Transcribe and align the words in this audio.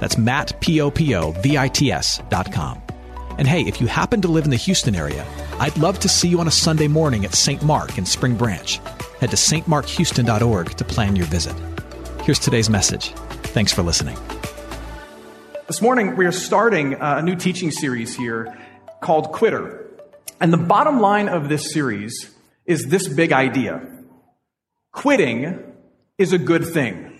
That's 0.00 0.18
Matt, 0.18 0.60
P-O-P-O-V-I-T-S 0.60 2.22
dot 2.28 2.52
com. 2.52 2.82
And 3.38 3.46
hey, 3.46 3.62
if 3.62 3.80
you 3.80 3.86
happen 3.86 4.20
to 4.22 4.28
live 4.28 4.44
in 4.44 4.50
the 4.50 4.56
Houston 4.56 4.94
area, 4.94 5.24
I'd 5.60 5.76
love 5.78 5.98
to 6.00 6.08
see 6.08 6.28
you 6.28 6.40
on 6.40 6.48
a 6.48 6.50
Sunday 6.50 6.88
morning 6.88 7.24
at 7.24 7.34
St. 7.34 7.62
Mark 7.62 7.96
in 7.96 8.04
Spring 8.04 8.36
Branch. 8.36 8.78
Head 9.20 9.30
to 9.30 9.36
stmarkhouston.org 9.36 10.70
to 10.76 10.84
plan 10.84 11.16
your 11.16 11.26
visit. 11.26 11.54
Here's 12.22 12.38
today's 12.38 12.68
message. 12.68 13.10
Thanks 13.54 13.72
for 13.72 13.82
listening. 13.82 14.16
This 15.68 15.80
morning, 15.80 16.16
we 16.16 16.26
are 16.26 16.32
starting 16.32 16.94
uh, 16.94 17.16
a 17.18 17.22
new 17.22 17.36
teaching 17.36 17.70
series 17.70 18.16
here 18.16 18.56
called 19.00 19.32
Quitter. 19.32 19.86
And 20.40 20.52
the 20.52 20.56
bottom 20.56 21.00
line 21.00 21.28
of 21.28 21.48
this 21.48 21.72
series 21.72 22.30
is 22.64 22.86
this 22.86 23.08
big 23.08 23.32
idea 23.32 23.86
quitting 24.92 25.62
is 26.18 26.32
a 26.32 26.38
good 26.38 26.66
thing. 26.66 27.17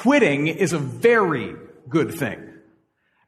Quitting 0.00 0.46
is 0.46 0.72
a 0.72 0.78
very 0.78 1.54
good 1.86 2.14
thing. 2.14 2.42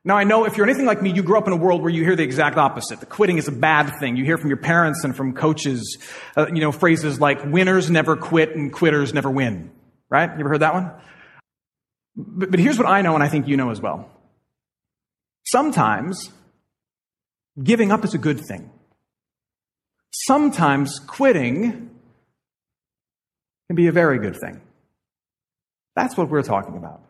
Now, 0.05 0.17
I 0.17 0.25
know 0.25 0.47
if 0.47 0.57
you're 0.57 0.65
anything 0.65 0.87
like 0.87 1.03
me, 1.03 1.13
you 1.13 1.23
grew 1.23 1.37
up 1.37 1.47
in 1.47 1.53
a 1.53 1.57
world 1.57 1.83
where 1.83 1.91
you 1.91 2.03
hear 2.03 2.17
the 2.17 2.23
exact 2.23 2.57
opposite. 2.57 2.99
The 2.99 3.05
quitting 3.05 3.37
is 3.37 3.47
a 3.47 3.53
bad 3.53 3.93
thing. 4.01 4.17
You 4.17 4.25
hear 4.25 4.39
from 4.39 4.49
your 4.49 4.57
parents 4.57 5.05
and 5.05 5.15
from 5.15 5.35
coaches, 5.35 5.99
uh, 6.35 6.47
you 6.51 6.63
know, 6.63 6.73
phrases 6.73 7.21
like 7.21 7.45
winners 7.45 7.91
never 7.91 8.17
quit 8.17 8.57
and 8.57 8.73
quitters 8.73 9.13
never 9.13 9.31
win. 9.31 9.71
Right? 10.09 10.31
You 10.31 10.41
ever 10.41 10.49
heard 10.49 10.61
that 10.61 10.73
one? 10.73 10.93
But, 12.17 12.53
but 12.53 12.59
here's 12.59 12.79
what 12.79 12.89
I 12.89 13.03
know 13.03 13.15
and 13.17 13.23
I 13.23 13.29
think 13.29 13.49
you 13.49 13.59
know 13.59 13.69
as 13.69 13.83
well. 13.83 14.11
Sometimes 15.45 16.31
giving 17.63 17.93
up 17.93 18.03
is 18.03 18.15
a 18.15 18.19
good 18.19 18.41
thing. 18.49 18.71
Sometimes 20.11 21.01
quitting 21.01 21.91
can 23.67 23.77
be 23.77 23.89
a 23.89 23.93
very 23.93 24.19
good 24.19 24.37
thing. 24.41 24.63
That's 25.95 26.17
what 26.17 26.29
we're 26.29 26.43
talking 26.43 26.77
about. 26.77 27.03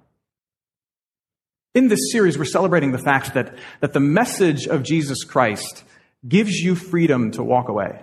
In 1.74 1.88
this 1.88 2.10
series, 2.10 2.36
we're 2.36 2.44
celebrating 2.44 2.92
the 2.92 2.98
fact 2.98 3.34
that, 3.34 3.56
that 3.80 3.92
the 3.92 4.00
message 4.00 4.66
of 4.66 4.82
Jesus 4.82 5.24
Christ 5.24 5.84
gives 6.26 6.52
you 6.52 6.74
freedom 6.74 7.30
to 7.32 7.42
walk 7.42 7.68
away. 7.68 8.02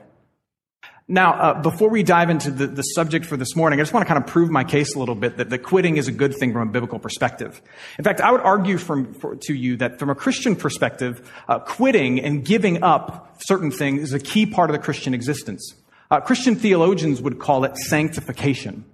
Now, 1.11 1.33
uh, 1.33 1.61
before 1.61 1.89
we 1.89 2.03
dive 2.03 2.29
into 2.29 2.51
the, 2.51 2.67
the 2.67 2.83
subject 2.83 3.25
for 3.25 3.35
this 3.35 3.55
morning, 3.55 3.79
I 3.79 3.81
just 3.81 3.93
want 3.93 4.05
to 4.05 4.07
kind 4.07 4.23
of 4.23 4.29
prove 4.29 4.51
my 4.51 4.63
case 4.63 4.95
a 4.95 4.99
little 4.99 5.15
bit 5.15 5.37
that, 5.37 5.49
that 5.49 5.59
quitting 5.59 5.97
is 5.97 6.07
a 6.07 6.11
good 6.11 6.35
thing 6.35 6.53
from 6.53 6.69
a 6.69 6.71
biblical 6.71 6.99
perspective. 6.99 7.61
In 7.97 8.03
fact, 8.03 8.21
I 8.21 8.31
would 8.31 8.41
argue 8.41 8.77
from, 8.77 9.15
for, 9.15 9.35
to 9.35 9.53
you 9.55 9.77
that 9.77 9.97
from 9.97 10.11
a 10.11 10.15
Christian 10.15 10.55
perspective, 10.55 11.31
uh, 11.47 11.59
quitting 11.59 12.19
and 12.19 12.45
giving 12.45 12.83
up 12.83 13.37
certain 13.39 13.71
things 13.71 14.03
is 14.03 14.13
a 14.13 14.19
key 14.19 14.45
part 14.45 14.69
of 14.69 14.75
the 14.75 14.79
Christian 14.79 15.15
existence. 15.15 15.73
Uh, 16.11 16.19
Christian 16.19 16.55
theologians 16.55 17.21
would 17.21 17.39
call 17.39 17.63
it 17.63 17.75
sanctification. 17.75 18.85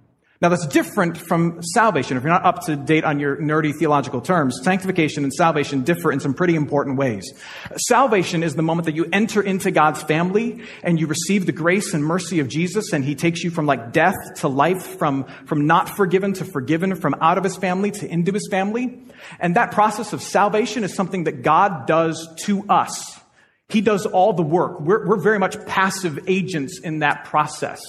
Now 0.42 0.50
that's 0.50 0.66
different 0.66 1.16
from 1.16 1.62
salvation. 1.62 2.16
If 2.16 2.22
you're 2.22 2.32
not 2.32 2.44
up 2.44 2.66
to 2.66 2.76
date 2.76 3.04
on 3.04 3.18
your 3.18 3.36
nerdy 3.38 3.72
theological 3.74 4.20
terms, 4.20 4.60
sanctification 4.62 5.24
and 5.24 5.32
salvation 5.32 5.82
differ 5.82 6.12
in 6.12 6.20
some 6.20 6.34
pretty 6.34 6.56
important 6.56 6.98
ways. 6.98 7.24
Salvation 7.76 8.42
is 8.42 8.54
the 8.54 8.62
moment 8.62 8.84
that 8.84 8.94
you 8.94 9.06
enter 9.12 9.40
into 9.40 9.70
God's 9.70 10.02
family 10.02 10.62
and 10.82 11.00
you 11.00 11.06
receive 11.06 11.46
the 11.46 11.52
grace 11.52 11.94
and 11.94 12.04
mercy 12.04 12.40
of 12.40 12.48
Jesus 12.48 12.92
and 12.92 13.02
he 13.02 13.14
takes 13.14 13.42
you 13.42 13.50
from 13.50 13.64
like 13.64 13.92
death 13.92 14.16
to 14.36 14.48
life, 14.48 14.98
from, 14.98 15.24
from 15.46 15.66
not 15.66 15.88
forgiven 15.88 16.34
to 16.34 16.44
forgiven, 16.44 16.94
from 16.96 17.14
out 17.20 17.38
of 17.38 17.44
his 17.44 17.56
family 17.56 17.90
to 17.92 18.06
into 18.06 18.32
his 18.32 18.46
family. 18.50 19.00
And 19.40 19.56
that 19.56 19.72
process 19.72 20.12
of 20.12 20.20
salvation 20.20 20.84
is 20.84 20.94
something 20.94 21.24
that 21.24 21.42
God 21.42 21.86
does 21.86 22.28
to 22.44 22.64
us. 22.68 23.18
He 23.68 23.80
does 23.80 24.06
all 24.06 24.32
the 24.32 24.42
work. 24.42 24.80
We're, 24.80 25.06
we're 25.06 25.20
very 25.20 25.38
much 25.38 25.64
passive 25.66 26.20
agents 26.28 26.78
in 26.78 27.00
that 27.00 27.24
process. 27.24 27.80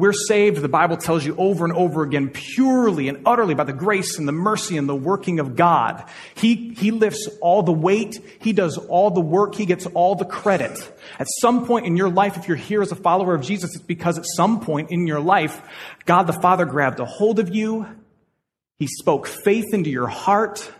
We're 0.00 0.14
saved, 0.14 0.62
the 0.62 0.68
Bible 0.68 0.96
tells 0.96 1.26
you 1.26 1.36
over 1.36 1.62
and 1.62 1.74
over 1.74 2.02
again, 2.02 2.30
purely 2.30 3.08
and 3.08 3.20
utterly 3.26 3.52
by 3.52 3.64
the 3.64 3.74
grace 3.74 4.18
and 4.18 4.26
the 4.26 4.32
mercy 4.32 4.78
and 4.78 4.88
the 4.88 4.96
working 4.96 5.40
of 5.40 5.56
God. 5.56 6.02
He, 6.34 6.72
he 6.72 6.90
lifts 6.90 7.28
all 7.42 7.62
the 7.62 7.70
weight. 7.70 8.18
He 8.40 8.54
does 8.54 8.78
all 8.78 9.10
the 9.10 9.20
work. 9.20 9.54
He 9.54 9.66
gets 9.66 9.84
all 9.84 10.14
the 10.14 10.24
credit. 10.24 10.72
At 11.18 11.26
some 11.42 11.66
point 11.66 11.84
in 11.84 11.98
your 11.98 12.08
life, 12.08 12.38
if 12.38 12.48
you're 12.48 12.56
here 12.56 12.80
as 12.80 12.92
a 12.92 12.96
follower 12.96 13.34
of 13.34 13.42
Jesus, 13.42 13.76
it's 13.76 13.84
because 13.84 14.16
at 14.16 14.24
some 14.24 14.60
point 14.60 14.90
in 14.90 15.06
your 15.06 15.20
life, 15.20 15.60
God 16.06 16.22
the 16.22 16.32
Father 16.32 16.64
grabbed 16.64 16.98
a 16.98 17.04
hold 17.04 17.38
of 17.38 17.54
you. 17.54 17.86
He 18.78 18.86
spoke 18.86 19.26
faith 19.26 19.74
into 19.74 19.90
your 19.90 20.08
heart. 20.08 20.72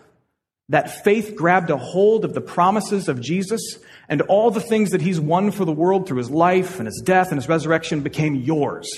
That 0.70 1.04
faith 1.04 1.34
grabbed 1.36 1.68
a 1.68 1.76
hold 1.76 2.24
of 2.24 2.32
the 2.32 2.40
promises 2.40 3.08
of 3.08 3.20
Jesus 3.20 3.60
and 4.08 4.22
all 4.22 4.50
the 4.50 4.62
things 4.62 4.90
that 4.90 5.02
he's 5.02 5.20
won 5.20 5.50
for 5.50 5.66
the 5.66 5.72
world 5.72 6.06
through 6.06 6.18
his 6.18 6.30
life 6.30 6.78
and 6.78 6.86
his 6.86 7.02
death 7.04 7.32
and 7.32 7.36
his 7.36 7.50
resurrection 7.50 8.00
became 8.00 8.34
yours. 8.34 8.88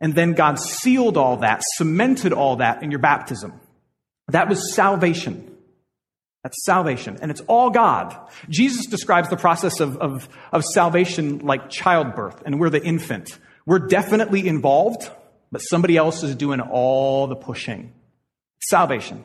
And 0.00 0.14
then 0.14 0.32
God 0.32 0.58
sealed 0.58 1.16
all 1.16 1.38
that, 1.38 1.62
cemented 1.76 2.32
all 2.32 2.56
that 2.56 2.82
in 2.82 2.90
your 2.90 3.00
baptism. 3.00 3.52
That 4.28 4.48
was 4.48 4.74
salvation. 4.74 5.56
That's 6.44 6.64
salvation. 6.64 7.18
And 7.20 7.30
it's 7.30 7.40
all 7.42 7.70
God. 7.70 8.16
Jesus 8.48 8.86
describes 8.86 9.28
the 9.28 9.36
process 9.36 9.80
of, 9.80 9.96
of, 9.98 10.28
of 10.52 10.64
salvation 10.64 11.38
like 11.38 11.68
childbirth, 11.68 12.42
and 12.46 12.60
we're 12.60 12.70
the 12.70 12.82
infant. 12.82 13.38
We're 13.66 13.80
definitely 13.80 14.46
involved, 14.46 15.10
but 15.50 15.58
somebody 15.58 15.96
else 15.96 16.22
is 16.22 16.36
doing 16.36 16.60
all 16.60 17.26
the 17.26 17.36
pushing. 17.36 17.92
Salvation. 18.60 19.24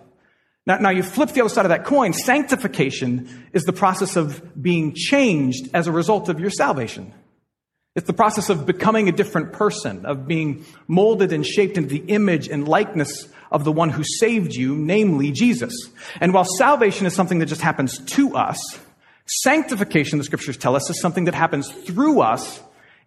Now, 0.66 0.78
now 0.78 0.90
you 0.90 1.03
flip 1.03 1.29
the 1.29 1.41
other 1.41 1.50
side 1.50 1.66
of 1.66 1.69
that 1.69 1.85
coin. 1.85 2.13
Sanctification 2.13 3.47
is 3.53 3.63
the 3.63 3.73
process 3.73 4.16
of 4.16 4.61
being 4.61 4.94
changed 4.95 5.69
as 5.73 5.88
a 5.88 5.91
result 5.91 6.29
of 6.29 6.40
your 6.40 6.50
salvation. 6.50 7.13
It's 7.96 8.08
the 8.08 8.14
process 8.14 8.50
of 8.50 8.66
becoming 8.66 9.08
a 9.08 9.12
different 9.12 9.54
person, 9.54 10.06
of 10.06 10.28
being 10.28 10.66
molded 10.88 11.31
and 11.31 11.46
shaped 11.46 11.78
into 11.78 11.90
the 11.90 12.04
image 12.08 12.48
and 12.48 12.68
likeness 12.68 13.28
of 13.52 13.64
the 13.64 13.72
one 13.72 13.90
who 13.90 14.04
saved 14.04 14.56
you, 14.56 14.76
namely 14.76 15.31
Jesus. 15.31 15.74
And 16.20 16.34
while 16.34 16.46
salvation 16.58 17.06
is 17.06 17.14
something 17.14 17.38
that 17.40 17.46
just 17.46 17.62
happens 17.62 18.00
to 18.00 18.36
us, 18.36 18.59
sanctification, 19.28 20.18
the 20.18 20.24
scriptures 20.24 20.58
tell 20.58 20.76
us, 20.76 20.90
is 20.90 21.00
something 21.00 21.26
that 21.26 21.36
happens 21.36 21.72
through 21.72 22.22
us 22.22 22.62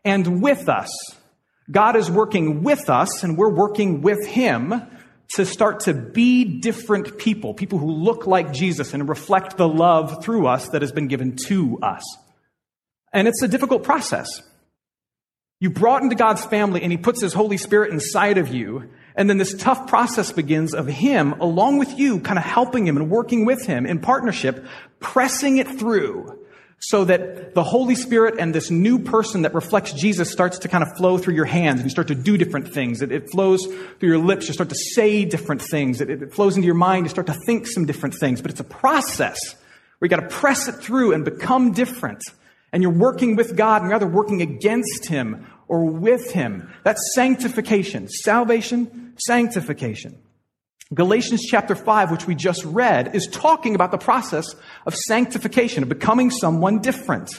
and 0.04 0.40
with 0.40 0.68
us. 0.68 0.90
God 1.68 1.96
is 1.96 2.08
working 2.08 2.62
with 2.62 2.88
us 2.88 3.24
and 3.24 3.36
we're 3.36 3.52
working 3.52 4.02
with 4.02 4.24
Him 4.24 4.82
to 5.34 5.44
start 5.44 5.80
to 5.80 5.94
be 5.94 6.44
different 6.60 7.18
people, 7.18 7.54
people 7.54 7.80
who 7.80 7.90
look 7.90 8.28
like 8.28 8.52
Jesus 8.52 8.94
and 8.94 9.08
reflect 9.08 9.56
the 9.56 9.66
love 9.66 10.22
through 10.22 10.46
us 10.46 10.68
that 10.68 10.82
has 10.82 10.92
been 10.92 11.08
given 11.08 11.34
to 11.48 11.80
us. 11.82 12.04
And 13.12 13.26
it's 13.26 13.42
a 13.42 13.48
difficult 13.48 13.82
process. 13.82 14.28
You 15.58 15.70
brought 15.70 16.02
into 16.02 16.16
God's 16.16 16.44
family 16.44 16.82
and 16.82 16.92
He 16.92 16.98
puts 16.98 17.20
His 17.20 17.32
Holy 17.32 17.56
Spirit 17.56 17.92
inside 17.92 18.38
of 18.38 18.48
you. 18.48 18.90
And 19.14 19.30
then 19.30 19.38
this 19.38 19.54
tough 19.54 19.86
process 19.86 20.30
begins 20.30 20.74
of 20.74 20.86
Him, 20.86 21.32
along 21.40 21.78
with 21.78 21.98
you, 21.98 22.20
kind 22.20 22.38
of 22.38 22.44
helping 22.44 22.86
Him 22.86 22.96
and 22.96 23.08
working 23.08 23.46
with 23.46 23.64
Him 23.64 23.86
in 23.86 24.00
partnership, 24.00 24.66
pressing 25.00 25.56
it 25.56 25.66
through 25.66 26.38
so 26.78 27.04
that 27.06 27.54
the 27.54 27.64
Holy 27.64 27.94
Spirit 27.94 28.34
and 28.38 28.54
this 28.54 28.70
new 28.70 28.98
person 28.98 29.42
that 29.42 29.54
reflects 29.54 29.94
Jesus 29.94 30.30
starts 30.30 30.58
to 30.60 30.68
kind 30.68 30.84
of 30.84 30.94
flow 30.96 31.16
through 31.16 31.34
your 31.34 31.46
hands 31.46 31.80
and 31.80 31.86
you 31.86 31.90
start 31.90 32.08
to 32.08 32.14
do 32.14 32.36
different 32.36 32.72
things. 32.72 33.00
It, 33.00 33.10
it 33.10 33.30
flows 33.30 33.64
through 33.64 34.08
your 34.08 34.18
lips. 34.18 34.46
You 34.46 34.52
start 34.52 34.68
to 34.68 34.76
say 34.76 35.24
different 35.24 35.62
things. 35.62 36.02
It, 36.02 36.10
it 36.10 36.34
flows 36.34 36.56
into 36.56 36.66
your 36.66 36.74
mind. 36.74 37.06
You 37.06 37.10
start 37.10 37.28
to 37.28 37.36
think 37.46 37.66
some 37.66 37.86
different 37.86 38.16
things. 38.16 38.42
But 38.42 38.50
it's 38.50 38.60
a 38.60 38.64
process 38.64 39.38
where 39.98 40.06
you 40.06 40.08
got 40.10 40.28
to 40.28 40.28
press 40.28 40.68
it 40.68 40.74
through 40.74 41.14
and 41.14 41.24
become 41.24 41.72
different 41.72 42.22
and 42.72 42.82
you're 42.82 42.92
working 42.92 43.36
with 43.36 43.56
God 43.56 43.82
and 43.82 43.90
rather 43.90 44.06
working 44.06 44.42
against 44.42 45.06
Him 45.06 45.46
or 45.68 45.84
with 45.84 46.32
Him. 46.32 46.72
That's 46.84 47.00
sanctification. 47.14 48.08
Salvation, 48.08 49.14
sanctification. 49.18 50.18
Galatians 50.94 51.42
chapter 51.42 51.74
5, 51.74 52.12
which 52.12 52.26
we 52.26 52.34
just 52.34 52.64
read, 52.64 53.14
is 53.14 53.26
talking 53.26 53.74
about 53.74 53.90
the 53.90 53.98
process 53.98 54.54
of 54.86 54.94
sanctification, 54.94 55.82
of 55.82 55.88
becoming 55.88 56.30
someone 56.30 56.80
different. 56.80 57.30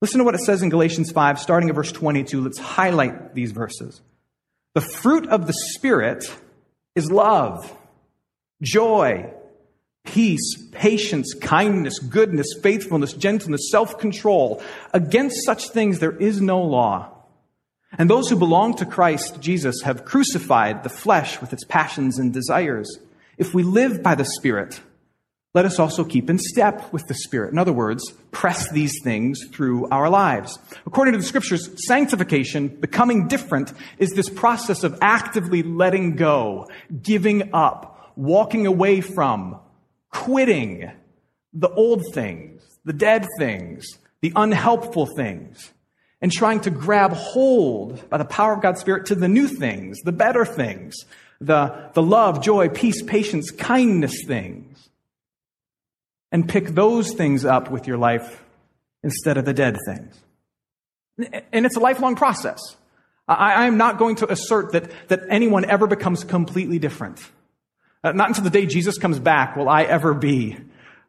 Listen 0.00 0.18
to 0.18 0.24
what 0.24 0.34
it 0.34 0.40
says 0.40 0.62
in 0.62 0.68
Galatians 0.68 1.12
5, 1.12 1.38
starting 1.38 1.68
at 1.68 1.76
verse 1.76 1.92
22. 1.92 2.40
Let's 2.40 2.58
highlight 2.58 3.34
these 3.34 3.52
verses. 3.52 4.00
The 4.74 4.80
fruit 4.80 5.28
of 5.28 5.46
the 5.46 5.52
Spirit 5.52 6.34
is 6.96 7.12
love, 7.12 7.72
joy, 8.60 9.32
peace, 10.04 10.56
patience, 10.72 11.34
kindness, 11.34 11.98
goodness, 11.98 12.54
faithfulness, 12.62 13.12
gentleness, 13.12 13.70
self 13.70 13.98
control. 13.98 14.62
Against 14.92 15.44
such 15.44 15.68
things 15.68 15.98
there 15.98 16.16
is 16.16 16.40
no 16.40 16.60
law. 16.60 17.08
And 17.98 18.08
those 18.08 18.28
who 18.28 18.36
belong 18.36 18.74
to 18.76 18.86
Christ 18.86 19.40
Jesus 19.40 19.82
have 19.82 20.04
crucified 20.04 20.82
the 20.82 20.88
flesh 20.88 21.40
with 21.40 21.52
its 21.52 21.64
passions 21.64 22.18
and 22.18 22.32
desires. 22.32 22.98
If 23.36 23.54
we 23.54 23.62
live 23.62 24.02
by 24.02 24.14
the 24.14 24.24
Spirit, 24.24 24.80
let 25.54 25.66
us 25.66 25.78
also 25.78 26.04
keep 26.04 26.30
in 26.30 26.38
step 26.38 26.90
with 26.94 27.06
the 27.08 27.14
Spirit. 27.14 27.52
In 27.52 27.58
other 27.58 27.72
words, 27.72 28.12
press 28.30 28.70
these 28.70 28.94
things 29.04 29.44
through 29.52 29.86
our 29.90 30.08
lives. 30.08 30.58
According 30.86 31.12
to 31.12 31.18
the 31.18 31.24
scriptures, 31.24 31.68
sanctification, 31.86 32.68
becoming 32.68 33.28
different, 33.28 33.74
is 33.98 34.12
this 34.12 34.30
process 34.30 34.82
of 34.82 34.98
actively 35.02 35.62
letting 35.62 36.16
go, 36.16 36.68
giving 37.02 37.52
up, 37.52 38.12
walking 38.16 38.66
away 38.66 39.02
from, 39.02 39.60
quitting 40.12 40.90
the 41.52 41.70
old 41.70 42.02
things, 42.12 42.62
the 42.84 42.92
dead 42.92 43.26
things, 43.38 43.86
the 44.20 44.32
unhelpful 44.36 45.06
things, 45.06 45.72
and 46.20 46.30
trying 46.30 46.60
to 46.60 46.70
grab 46.70 47.12
hold 47.12 48.08
by 48.08 48.16
the 48.16 48.24
power 48.24 48.52
of 48.52 48.62
God's 48.62 48.80
Spirit 48.80 49.06
to 49.06 49.16
the 49.16 49.28
new 49.28 49.48
things, 49.48 49.98
the 50.04 50.12
better 50.12 50.44
things, 50.44 50.94
the, 51.40 51.90
the 51.94 52.02
love, 52.02 52.42
joy, 52.42 52.68
peace, 52.68 53.02
patience, 53.02 53.50
kindness 53.50 54.24
things. 54.26 54.88
And 56.30 56.48
pick 56.48 56.68
those 56.68 57.12
things 57.12 57.44
up 57.44 57.70
with 57.70 57.86
your 57.86 57.98
life 57.98 58.42
instead 59.02 59.36
of 59.36 59.44
the 59.44 59.52
dead 59.52 59.76
things. 59.86 60.18
And 61.52 61.66
it's 61.66 61.76
a 61.76 61.80
lifelong 61.80 62.14
process. 62.16 62.58
I, 63.28 63.66
am 63.66 63.76
not 63.76 63.98
going 63.98 64.16
to 64.16 64.32
assert 64.32 64.72
that, 64.72 64.90
that 65.08 65.20
anyone 65.28 65.64
ever 65.64 65.86
becomes 65.86 66.24
completely 66.24 66.78
different. 66.78 67.22
Uh, 68.04 68.12
not 68.12 68.28
until 68.28 68.44
the 68.44 68.50
day 68.50 68.66
Jesus 68.66 68.98
comes 68.98 69.18
back 69.18 69.56
will 69.56 69.68
I 69.68 69.82
ever 69.82 70.14
be 70.14 70.56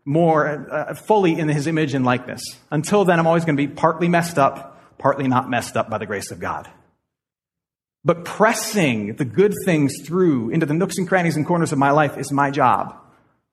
more 0.05 0.47
uh, 0.71 0.93
fully 0.93 1.39
in 1.39 1.47
his 1.47 1.65
image 1.67 1.93
and 1.93 2.05
likeness. 2.05 2.43
Until 2.69 3.05
then, 3.05 3.19
I'm 3.19 3.27
always 3.27 3.45
going 3.45 3.57
to 3.57 3.67
be 3.67 3.73
partly 3.73 4.07
messed 4.07 4.37
up, 4.37 4.97
partly 4.97 5.27
not 5.27 5.49
messed 5.49 5.77
up 5.77 5.89
by 5.89 5.97
the 5.97 6.05
grace 6.05 6.31
of 6.31 6.39
God. 6.39 6.69
But 8.05 8.25
pressing 8.25 9.15
the 9.15 9.25
good 9.25 9.53
things 9.65 9.93
through 10.05 10.49
into 10.49 10.65
the 10.65 10.73
nooks 10.73 10.97
and 10.97 11.07
crannies 11.07 11.37
and 11.37 11.47
corners 11.47 11.71
of 11.71 11.79
my 11.79 11.91
life 11.91 12.17
is 12.17 12.31
my 12.31 12.51
job, 12.51 12.97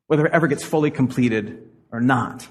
whether 0.09 0.27
it 0.27 0.33
ever 0.33 0.49
gets 0.49 0.65
fully 0.65 0.91
completed 0.91 1.69
or 1.93 2.01
not. 2.01 2.47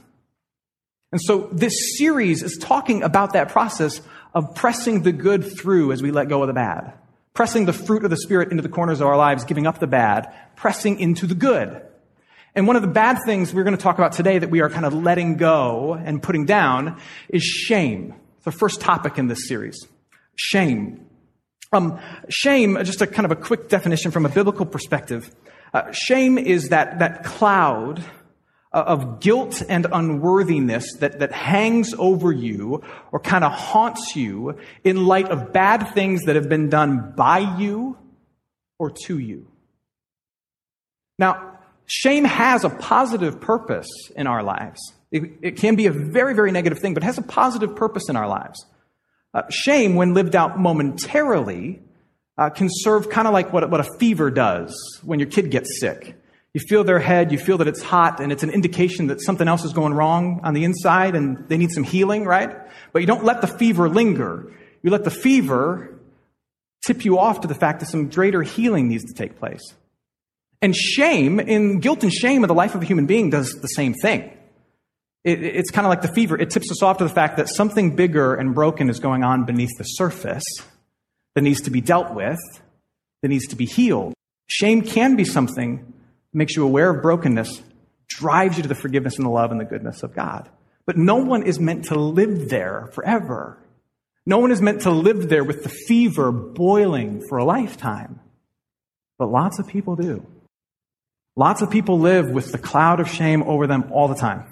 And 1.12 1.20
so 1.22 1.50
this 1.52 1.98
series 1.98 2.42
is 2.42 2.58
talking 2.58 3.04
about 3.04 3.34
that 3.34 3.50
process 3.50 4.02
of 4.34 4.56
pressing 4.56 5.02
the 5.02 5.12
good 5.12 5.58
through 5.58 5.92
as 5.92 6.02
we 6.02 6.12
let 6.12 6.30
go 6.30 6.42
of 6.42 6.48
the 6.48 6.54
bad. 6.54 6.94
Pressing 7.34 7.66
the 7.66 7.74
fruit 7.74 8.04
of 8.04 8.10
the 8.10 8.18
Spirit 8.18 8.52
into 8.52 8.62
the 8.64 8.70
corners 8.70 9.02
of 9.02 9.08
our 9.08 9.18
lives, 9.18 9.46
giving 9.46 9.68
up 9.68 9.80
the 9.80 9.88
bad, 9.88 10.34
pressing 10.56 11.00
into 11.00 11.26
the 11.26 11.36
good. 11.36 11.82
And 12.56 12.68
one 12.68 12.76
of 12.76 12.82
the 12.82 12.88
bad 12.88 13.20
things 13.26 13.54
we're 13.54 13.64
going 13.64 13.78
to 13.78 13.82
talk 13.82 13.98
about 13.98 14.14
today 14.14 14.40
that 14.40 14.50
we 14.50 14.62
are 14.62 14.70
kind 14.70 14.86
of 14.86 14.94
letting 14.94 15.38
go 15.38 15.94
and 15.94 16.22
putting 16.22 16.46
down 16.46 17.00
is 17.30 17.44
shame. 17.44 18.16
It's 18.38 18.46
the 18.46 18.52
first 18.52 18.82
topic 18.82 19.18
in 19.18 19.28
this 19.28 19.48
series. 19.48 19.88
Shame. 20.36 21.06
Um, 21.72 22.00
shame, 22.30 22.78
just 22.84 23.02
a 23.02 23.08
kind 23.08 23.26
of 23.26 23.32
a 23.32 23.36
quick 23.36 23.70
definition 23.70 24.12
from 24.12 24.26
a 24.26 24.30
biblical 24.30 24.66
perspective. 24.66 25.30
Uh, 25.74 25.92
shame 25.92 26.40
is 26.40 26.70
that, 26.70 27.00
that 27.00 27.24
cloud 27.24 28.04
of 28.72 29.20
guilt 29.20 29.64
and 29.68 29.88
unworthiness 29.92 30.94
that, 31.00 31.20
that 31.20 31.32
hangs 31.32 31.94
over 31.98 32.32
you 32.32 32.84
or 33.12 33.20
kind 33.20 33.44
of 33.44 33.52
haunts 33.52 34.16
you 34.16 34.58
in 34.84 35.06
light 35.06 35.30
of 35.30 35.52
bad 35.52 35.94
things 35.94 36.24
that 36.26 36.36
have 36.36 36.48
been 36.50 36.70
done 36.70 37.14
by 37.16 37.40
you 37.58 37.98
or 38.78 38.92
to 38.92 39.18
you. 39.18 39.48
Now, 41.18 41.60
shame 41.86 42.26
has 42.26 42.64
a 42.64 42.70
positive 42.70 43.42
purpose 43.42 43.90
in 44.16 44.28
our 44.28 44.44
lives. 44.44 44.80
It, 45.12 45.24
it 45.42 45.58
can 45.58 45.76
be 45.76 45.88
a 45.88 45.92
very, 45.92 46.36
very 46.36 46.52
negative 46.52 46.80
thing, 46.80 46.94
but 46.94 47.02
it 47.02 47.08
has 47.08 47.18
a 47.18 47.24
positive 47.24 47.76
purpose 47.76 48.08
in 48.08 48.16
our 48.16 48.28
lives. 48.28 48.64
Uh, 49.34 49.44
shame, 49.50 49.96
when 49.96 50.14
lived 50.14 50.36
out 50.36 50.60
momentarily, 50.60 51.82
uh, 52.38 52.50
can 52.52 52.68
serve 52.72 53.10
kind 53.10 53.28
of 53.28 53.34
like 53.34 53.52
what, 53.52 53.70
what 53.70 53.80
a 53.80 53.98
fever 53.98 54.30
does 54.30 55.00
when 55.04 55.20
your 55.20 55.28
kid 55.28 55.50
gets 55.50 55.80
sick. 55.80 56.19
You 56.54 56.62
feel 56.62 56.84
their 56.84 57.00
head, 57.00 57.32
you 57.32 57.38
feel 57.38 57.60
that 57.60 57.68
it's 57.68 57.82
hot, 57.82 58.20
and 58.20 58.32
it's 58.32 58.42
an 58.42 58.50
indication 58.50 59.08
that 59.08 59.22
something 59.22 59.48
else 59.48 59.64
is 59.64 59.74
going 59.74 59.94
wrong 59.94 60.42
on 60.44 60.54
the 60.54 60.64
inside 60.64 61.16
and 61.16 61.48
they 61.48 61.58
need 61.58 61.72
some 61.72 61.84
healing, 61.84 62.26
right? 62.26 62.56
But 62.92 63.00
you 63.00 63.06
don't 63.06 63.24
let 63.24 63.42
the 63.42 63.48
fever 63.48 63.88
linger. 63.88 64.52
You 64.82 64.90
let 64.90 65.04
the 65.04 65.12
fever 65.12 66.00
tip 66.84 67.06
you 67.06 67.20
off 67.20 67.42
to 67.42 67.48
the 67.48 67.56
fact 67.56 67.82
that 67.82 67.86
some 67.88 68.10
greater 68.10 68.42
healing 68.42 68.88
needs 68.88 69.04
to 69.06 69.14
take 69.14 69.38
place. 69.38 69.62
And 70.62 70.76
shame, 70.76 71.40
in 71.40 71.80
guilt 71.80 72.04
and 72.04 72.12
shame 72.12 72.44
of 72.44 72.48
the 72.48 72.54
life 72.54 72.76
of 72.76 72.82
a 72.82 72.86
human 72.86 73.06
being, 73.06 73.30
does 73.30 73.54
the 73.62 73.68
same 73.68 73.94
thing. 73.94 74.36
It, 75.24 75.44
it's 75.44 75.70
kind 75.70 75.86
of 75.86 75.90
like 75.90 76.02
the 76.02 76.14
fever. 76.14 76.38
It 76.38 76.50
tips 76.50 76.72
us 76.72 76.82
off 76.82 76.98
to 76.98 77.04
the 77.04 77.10
fact 77.10 77.38
that 77.38 77.48
something 77.48 77.96
bigger 77.96 78.36
and 78.36 78.56
broken 78.56 78.90
is 78.90 79.00
going 79.00 79.24
on 79.24 79.46
beneath 79.46 79.78
the 79.78 79.84
surface 79.84 80.44
that 81.36 81.42
needs 81.42 81.62
to 81.62 81.70
be 81.70 81.82
dealt 81.82 82.14
with, 82.14 82.40
that 83.22 83.28
needs 83.28 83.48
to 83.48 83.56
be 83.56 83.66
healed. 83.66 84.14
Shame 84.48 84.82
can 84.82 85.16
be 85.16 85.26
something 85.26 85.89
makes 86.34 86.56
you 86.56 86.64
aware 86.64 86.90
of 86.90 87.02
brokenness, 87.02 87.62
drives 88.08 88.58
you 88.58 88.64
to 88.64 88.70
the 88.70 88.76
forgiveness 88.76 89.18
and 89.18 89.26
the 89.26 89.30
love 89.30 89.52
and 89.52 89.60
the 89.60 89.66
goodness 89.66 90.04
of 90.04 90.16
God. 90.16 90.50
But 90.86 90.98
no 90.98 91.18
one 91.18 91.44
is 91.44 91.60
meant 91.60 91.86
to 91.86 91.96
live 92.00 92.50
there 92.50 92.90
forever. 92.94 93.58
No 94.26 94.40
one 94.40 94.52
is 94.52 94.62
meant 94.62 94.82
to 94.82 94.92
live 94.92 95.30
there 95.30 95.44
with 95.44 95.64
the 95.64 95.70
fever 95.70 96.32
boiling 96.32 97.22
for 97.28 97.38
a 97.38 97.46
lifetime. 97.46 98.20
But 99.18 99.30
lots 99.30 99.60
of 99.60 99.68
people 99.68 99.96
do. 99.96 100.26
Lots 101.36 101.62
of 101.62 101.72
people 101.72 102.00
live 102.00 102.30
with 102.30 102.52
the 102.52 102.58
cloud 102.58 103.00
of 103.00 103.10
shame 103.10 103.44
over 103.44 103.68
them 103.68 103.92
all 103.92 104.08
the 104.08 104.16
time 104.16 104.46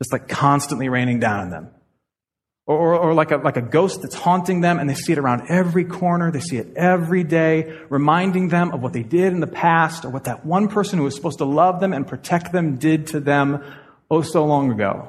just 0.00 0.12
like 0.12 0.28
constantly 0.28 0.88
raining 0.88 1.20
down 1.20 1.40
on 1.40 1.50
them. 1.50 1.70
Or, 2.70 2.78
or, 2.78 2.94
or, 2.96 3.14
like, 3.14 3.32
a, 3.32 3.38
like 3.38 3.56
a 3.56 3.62
ghost 3.62 4.00
that's 4.02 4.14
haunting 4.14 4.60
them 4.60 4.78
and 4.78 4.88
they 4.88 4.94
see 4.94 5.10
it 5.10 5.18
around 5.18 5.48
every 5.48 5.84
corner. 5.84 6.30
They 6.30 6.38
see 6.38 6.56
it 6.56 6.68
every 6.76 7.24
day, 7.24 7.76
reminding 7.88 8.46
them 8.46 8.70
of 8.70 8.80
what 8.80 8.92
they 8.92 9.02
did 9.02 9.32
in 9.32 9.40
the 9.40 9.48
past 9.48 10.04
or 10.04 10.10
what 10.10 10.22
that 10.24 10.46
one 10.46 10.68
person 10.68 10.96
who 10.96 11.04
was 11.04 11.16
supposed 11.16 11.38
to 11.38 11.44
love 11.44 11.80
them 11.80 11.92
and 11.92 12.06
protect 12.06 12.52
them 12.52 12.76
did 12.76 13.08
to 13.08 13.18
them 13.18 13.64
oh 14.08 14.22
so 14.22 14.44
long 14.44 14.70
ago. 14.70 15.08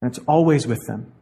And 0.00 0.10
it's 0.10 0.18
always 0.26 0.66
with 0.66 0.80
them. 0.86 1.12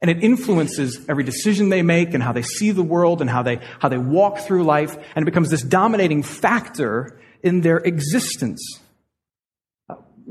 And 0.00 0.10
it 0.10 0.24
influences 0.24 1.04
every 1.06 1.24
decision 1.24 1.68
they 1.68 1.82
make 1.82 2.14
and 2.14 2.22
how 2.22 2.32
they 2.32 2.40
see 2.40 2.70
the 2.70 2.82
world 2.82 3.20
and 3.20 3.28
how 3.28 3.42
they, 3.42 3.60
how 3.80 3.90
they 3.90 3.98
walk 3.98 4.38
through 4.38 4.64
life. 4.64 4.96
And 5.14 5.24
it 5.24 5.26
becomes 5.26 5.50
this 5.50 5.60
dominating 5.62 6.22
factor 6.22 7.20
in 7.42 7.60
their 7.60 7.76
existence 7.76 8.80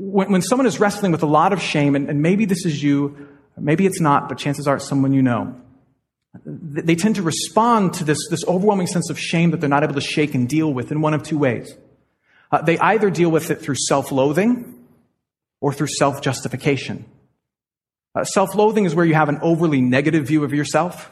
when, 0.00 0.32
when 0.32 0.42
someone 0.42 0.66
is 0.66 0.80
wrestling 0.80 1.12
with 1.12 1.22
a 1.22 1.26
lot 1.26 1.52
of 1.52 1.60
shame, 1.60 1.94
and, 1.94 2.08
and 2.08 2.22
maybe 2.22 2.46
this 2.46 2.64
is 2.64 2.82
you, 2.82 3.28
maybe 3.56 3.86
it's 3.86 4.00
not, 4.00 4.28
but 4.28 4.38
chances 4.38 4.66
are 4.66 4.76
it's 4.76 4.88
someone 4.88 5.12
you 5.12 5.22
know, 5.22 5.60
they 6.44 6.94
tend 6.94 7.16
to 7.16 7.22
respond 7.22 7.94
to 7.94 8.04
this, 8.04 8.18
this 8.30 8.44
overwhelming 8.46 8.86
sense 8.86 9.10
of 9.10 9.18
shame 9.18 9.50
that 9.50 9.60
they're 9.60 9.68
not 9.68 9.82
able 9.82 9.94
to 9.94 10.00
shake 10.00 10.34
and 10.34 10.48
deal 10.48 10.72
with 10.72 10.92
in 10.92 11.00
one 11.00 11.12
of 11.12 11.22
two 11.22 11.38
ways. 11.38 11.74
Uh, 12.52 12.62
they 12.62 12.78
either 12.78 13.10
deal 13.10 13.30
with 13.30 13.50
it 13.50 13.60
through 13.60 13.76
self 13.76 14.12
loathing 14.12 14.86
or 15.60 15.72
through 15.72 15.88
self 15.88 16.22
justification. 16.22 17.04
Uh, 18.14 18.24
self 18.24 18.54
loathing 18.54 18.84
is 18.84 18.94
where 18.94 19.04
you 19.04 19.14
have 19.14 19.28
an 19.28 19.38
overly 19.42 19.80
negative 19.80 20.26
view 20.26 20.44
of 20.44 20.52
yourself 20.52 21.10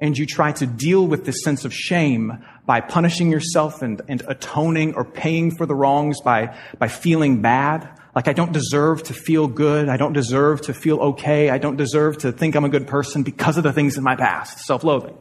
and 0.00 0.16
you 0.16 0.26
try 0.26 0.50
to 0.52 0.66
deal 0.66 1.06
with 1.06 1.24
this 1.26 1.42
sense 1.44 1.64
of 1.64 1.74
shame 1.74 2.44
by 2.66 2.80
punishing 2.80 3.30
yourself 3.30 3.82
and, 3.82 4.00
and 4.08 4.22
atoning 4.26 4.94
or 4.94 5.04
paying 5.04 5.54
for 5.54 5.66
the 5.66 5.74
wrongs 5.74 6.20
by, 6.22 6.56
by 6.78 6.88
feeling 6.88 7.42
bad. 7.42 7.88
Like, 8.14 8.26
I 8.26 8.32
don't 8.32 8.52
deserve 8.52 9.04
to 9.04 9.14
feel 9.14 9.46
good. 9.46 9.88
I 9.88 9.96
don't 9.96 10.12
deserve 10.12 10.62
to 10.62 10.74
feel 10.74 10.98
okay. 10.98 11.50
I 11.50 11.58
don't 11.58 11.76
deserve 11.76 12.18
to 12.18 12.32
think 12.32 12.56
I'm 12.56 12.64
a 12.64 12.68
good 12.68 12.88
person 12.88 13.22
because 13.22 13.56
of 13.56 13.62
the 13.62 13.72
things 13.72 13.96
in 13.96 14.02
my 14.02 14.16
past. 14.16 14.58
Self 14.60 14.82
loathing. 14.82 15.16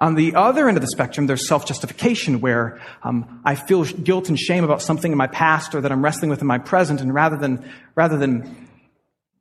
On 0.00 0.14
the 0.14 0.36
other 0.36 0.68
end 0.68 0.76
of 0.76 0.80
the 0.80 0.88
spectrum, 0.88 1.26
there's 1.26 1.48
self 1.48 1.66
justification, 1.66 2.40
where 2.40 2.80
um, 3.02 3.40
I 3.44 3.54
feel 3.54 3.84
guilt 3.84 4.28
and 4.28 4.38
shame 4.38 4.62
about 4.62 4.80
something 4.80 5.10
in 5.10 5.18
my 5.18 5.26
past 5.26 5.74
or 5.74 5.80
that 5.80 5.90
I'm 5.90 6.04
wrestling 6.04 6.30
with 6.30 6.40
in 6.40 6.46
my 6.46 6.58
present, 6.58 7.00
and 7.00 7.12
rather 7.12 7.36
than, 7.36 7.68
rather 7.96 8.16
than, 8.16 8.68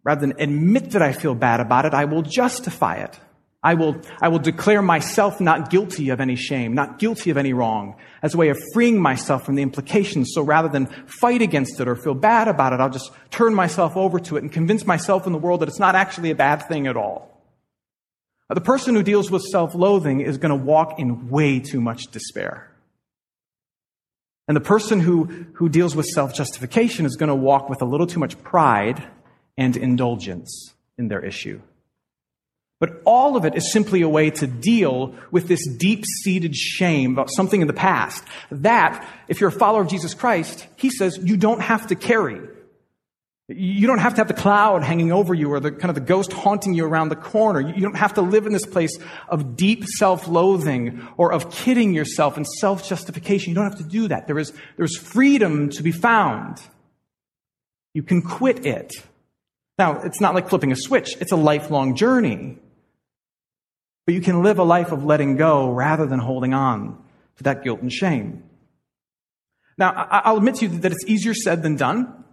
rather 0.03 0.21
than 0.21 0.39
admit 0.39 0.91
that 0.91 1.01
I 1.01 1.11
feel 1.11 1.35
bad 1.35 1.59
about 1.59 1.85
it, 1.85 1.93
I 1.93 2.05
will 2.05 2.23
justify 2.23 2.95
it. 2.95 3.19
I 3.67 3.73
will, 3.73 3.97
I 4.21 4.29
will 4.29 4.39
declare 4.39 4.81
myself 4.81 5.41
not 5.41 5.69
guilty 5.69 6.07
of 6.07 6.21
any 6.21 6.37
shame, 6.37 6.73
not 6.73 6.99
guilty 6.99 7.31
of 7.31 7.37
any 7.37 7.51
wrong, 7.51 7.97
as 8.23 8.33
a 8.33 8.37
way 8.37 8.47
of 8.47 8.57
freeing 8.73 8.97
myself 8.97 9.43
from 9.43 9.55
the 9.55 9.61
implications. 9.61 10.31
So 10.33 10.41
rather 10.41 10.69
than 10.69 10.85
fight 11.05 11.41
against 11.41 11.77
it 11.81 11.85
or 11.85 11.97
feel 11.97 12.13
bad 12.13 12.47
about 12.47 12.71
it, 12.71 12.79
I'll 12.79 12.89
just 12.89 13.11
turn 13.29 13.53
myself 13.53 13.97
over 13.97 14.21
to 14.21 14.37
it 14.37 14.43
and 14.43 14.49
convince 14.49 14.85
myself 14.85 15.27
in 15.27 15.33
the 15.33 15.37
world 15.37 15.59
that 15.59 15.67
it's 15.67 15.81
not 15.81 15.95
actually 15.95 16.31
a 16.31 16.35
bad 16.35 16.65
thing 16.69 16.87
at 16.87 16.95
all. 16.95 17.43
The 18.47 18.61
person 18.61 18.95
who 18.95 19.03
deals 19.03 19.29
with 19.29 19.41
self 19.41 19.75
loathing 19.75 20.21
is 20.21 20.37
going 20.37 20.57
to 20.57 20.65
walk 20.65 20.97
in 20.97 21.29
way 21.29 21.59
too 21.59 21.81
much 21.81 22.03
despair. 22.09 22.71
And 24.47 24.55
the 24.55 24.61
person 24.61 25.01
who, 25.01 25.25
who 25.55 25.67
deals 25.67 25.93
with 25.93 26.05
self 26.05 26.33
justification 26.33 27.05
is 27.05 27.17
going 27.17 27.27
to 27.27 27.35
walk 27.35 27.69
with 27.69 27.81
a 27.81 27.85
little 27.85 28.07
too 28.07 28.21
much 28.21 28.41
pride 28.43 29.03
and 29.57 29.75
indulgence 29.75 30.73
in 30.97 31.09
their 31.09 31.25
issue. 31.25 31.59
But 32.79 33.01
all 33.05 33.35
of 33.35 33.43
it 33.43 33.55
is 33.55 33.71
simply 33.71 34.01
a 34.03 34.09
way 34.09 34.29
to 34.29 34.45
deal 34.45 35.15
with 35.31 35.47
this 35.47 35.67
deep 35.67 36.05
seated 36.23 36.55
shame 36.55 37.13
about 37.13 37.31
something 37.31 37.61
in 37.61 37.67
the 37.67 37.73
past. 37.73 38.23
That, 38.51 39.07
if 39.27 39.41
you're 39.41 39.49
a 39.49 39.51
follower 39.51 39.81
of 39.81 39.87
Jesus 39.87 40.13
Christ, 40.13 40.67
he 40.75 40.91
says 40.91 41.17
you 41.17 41.37
don't 41.37 41.61
have 41.61 41.87
to 41.87 41.95
carry. 41.95 42.39
You 43.49 43.87
don't 43.87 43.99
have 43.99 44.13
to 44.15 44.17
have 44.17 44.27
the 44.27 44.33
cloud 44.33 44.83
hanging 44.83 45.11
over 45.11 45.33
you 45.33 45.53
or 45.53 45.59
the 45.59 45.71
kind 45.71 45.89
of 45.89 45.95
the 45.95 46.01
ghost 46.01 46.33
haunting 46.33 46.73
you 46.73 46.85
around 46.85 47.09
the 47.09 47.15
corner. 47.15 47.61
You 47.61 47.81
don't 47.81 47.95
have 47.95 48.13
to 48.15 48.21
live 48.21 48.45
in 48.45 48.51
this 48.51 48.65
place 48.65 48.95
of 49.29 49.55
deep 49.55 49.85
self-loathing 49.85 51.01
or 51.15 51.31
of 51.31 51.49
kidding 51.49 51.93
yourself 51.93 52.35
and 52.35 52.45
self-justification. 52.45 53.51
You 53.51 53.55
don't 53.55 53.69
have 53.69 53.79
to 53.79 53.85
do 53.85 54.09
that. 54.09 54.27
There 54.27 54.37
is, 54.37 54.53
there's 54.75 54.97
freedom 54.97 55.69
to 55.71 55.81
be 55.81 55.93
found. 55.93 56.61
You 57.93 58.03
can 58.03 58.21
quit 58.21 58.65
it. 58.65 58.91
Now, 59.79 60.01
it's 60.01 60.19
not 60.19 60.35
like 60.35 60.49
flipping 60.49 60.71
a 60.73 60.75
switch. 60.75 61.15
It's 61.21 61.31
a 61.31 61.37
lifelong 61.37 61.95
journey. 61.95 62.57
But 64.07 64.15
you 64.15 64.21
can 64.21 64.41
live 64.41 64.57
a 64.57 64.63
life 64.63 64.93
of 64.93 65.03
letting 65.03 65.35
go 65.35 65.69
rather 65.69 66.05
than 66.05 66.19
holding 66.19 66.53
on 66.53 66.97
to 67.35 67.43
that 67.43 67.61
guilt 67.61 67.81
and 67.81 67.91
shame. 67.91 68.41
Now, 69.77 69.91
I'll 70.09 70.37
admit 70.37 70.55
to 70.55 70.67
you 70.67 70.79
that 70.79 70.93
it's 70.93 71.03
easier 71.05 71.33
said 71.33 71.61
than 71.61 71.75
done 71.75 72.23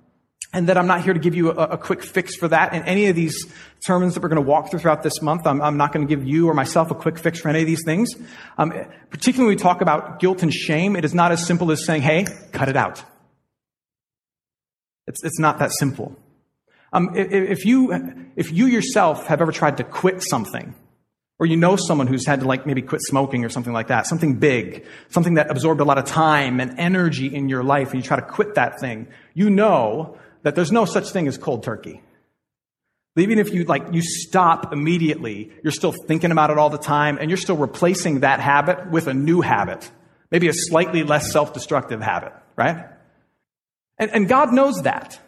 and 0.53 0.69
that 0.69 0.79
I'm 0.79 0.87
not 0.87 1.03
here 1.03 1.13
to 1.13 1.19
give 1.19 1.35
you 1.35 1.51
a, 1.51 1.77
quick 1.77 2.05
fix 2.05 2.37
for 2.37 2.47
that. 2.47 2.75
In 2.75 2.85
any 2.85 3.07
of 3.07 3.17
these 3.17 3.53
sermons 3.81 4.15
that 4.15 4.23
we're 4.23 4.29
going 4.29 4.43
to 4.43 4.49
walk 4.49 4.71
through 4.71 4.79
throughout 4.79 5.03
this 5.03 5.21
month, 5.21 5.49
I'm, 5.49 5.61
I'm 5.61 5.77
not 5.77 5.93
going 5.93 6.07
to 6.07 6.17
give 6.17 6.25
you 6.25 6.49
or 6.49 6.55
myself 6.55 6.93
a 6.93 6.95
quick 6.95 7.19
fix 7.19 7.41
for 7.41 7.49
any 7.49 7.63
of 7.63 7.67
these 7.67 7.83
things. 7.85 8.15
Um, 8.57 8.73
particularly 9.11 9.49
when 9.49 9.57
we 9.57 9.61
talk 9.61 9.81
about 9.81 10.21
guilt 10.21 10.45
and 10.45 10.55
shame, 10.55 10.95
it 10.95 11.05
is 11.05 11.13
not 11.13 11.33
as 11.33 11.45
simple 11.45 11.73
as 11.73 11.85
saying, 11.85 12.03
hey, 12.03 12.25
cut 12.53 12.69
it 12.69 12.77
out. 12.77 13.03
It's, 15.09 15.25
it's 15.25 15.41
not 15.41 15.59
that 15.59 15.73
simple. 15.73 16.17
Um, 16.93 17.11
if, 17.17 17.65
you, 17.65 18.31
if 18.37 18.53
you 18.53 18.67
yourself 18.67 19.27
have 19.27 19.43
ever 19.43 19.51
tried 19.51 19.79
to 19.79 19.85
quit 19.85 20.23
something, 20.23 20.77
or 21.39 21.47
you 21.47 21.57
know 21.57 21.77
someone 21.77 22.07
who's 22.07 22.27
had 22.27 22.41
to 22.41 22.47
like 22.47 22.67
maybe 22.67 22.83
quit 22.83 23.01
smoking 23.03 23.45
or 23.45 23.49
something 23.49 23.73
like 23.73 23.89
that, 23.89 24.07
something 24.07 24.35
big, 24.35 24.87
something 25.09 25.35
that 25.35 25.51
absorbed 25.51 25.81
a 25.81 25.85
lot 25.85 25.99
of 25.99 26.05
time 26.05 26.61
and 26.61 26.79
energy 26.79 27.35
in 27.35 27.49
your 27.49 27.65
life, 27.65 27.93
and 27.93 27.97
you 27.97 28.03
try 28.03 28.17
to 28.17 28.27
quit 28.27 28.55
that 28.55 28.81
thing, 28.81 29.09
you 29.35 29.51
know 29.51 30.17
that 30.43 30.55
there's 30.55 30.71
no 30.73 30.85
such 30.85 31.11
thing 31.11 31.27
as 31.27 31.37
cold 31.37 31.63
turkey. 31.63 32.03
Even 33.17 33.39
if 33.39 33.53
you 33.53 33.65
like, 33.65 33.93
you 33.93 34.03
stop 34.03 34.73
immediately, 34.73 35.53
you're 35.63 35.73
still 35.73 35.93
thinking 35.93 36.33
about 36.33 36.51
it 36.51 36.59
all 36.59 36.71
the 36.71 36.79
time 36.79 37.19
and 37.21 37.31
you're 37.31 37.37
still 37.37 37.57
replacing 37.57 38.21
that 38.21 38.41
habit 38.41 38.91
with 38.91 39.07
a 39.07 39.15
new 39.15 39.41
habit. 39.41 39.89
Maybe 40.31 40.49
a 40.49 40.53
slightly 40.53 41.05
less 41.05 41.33
self-destructive 41.33 42.01
habit, 42.01 42.33
right? 42.57 42.89
And, 43.99 44.11
and 44.11 44.29
God 44.29 44.53
knows 44.53 44.83
that, 44.83 45.21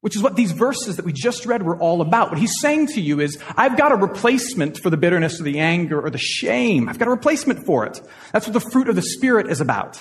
which 0.00 0.14
is 0.14 0.22
what 0.22 0.36
these 0.36 0.52
verses 0.52 0.96
that 0.96 1.04
we 1.04 1.12
just 1.12 1.44
read 1.44 1.62
were 1.62 1.76
all 1.76 2.00
about. 2.00 2.30
What 2.30 2.38
he's 2.38 2.60
saying 2.60 2.88
to 2.88 3.00
you 3.00 3.20
is, 3.20 3.36
I've 3.56 3.76
got 3.76 3.90
a 3.90 3.96
replacement 3.96 4.78
for 4.78 4.90
the 4.90 4.96
bitterness 4.96 5.40
or 5.40 5.42
the 5.42 5.58
anger 5.58 6.00
or 6.00 6.10
the 6.10 6.18
shame. 6.18 6.88
I've 6.88 6.98
got 6.98 7.08
a 7.08 7.10
replacement 7.10 7.66
for 7.66 7.84
it. 7.84 8.00
That's 8.32 8.46
what 8.46 8.52
the 8.52 8.70
fruit 8.70 8.88
of 8.88 8.94
the 8.94 9.02
Spirit 9.02 9.50
is 9.50 9.60
about. 9.60 10.00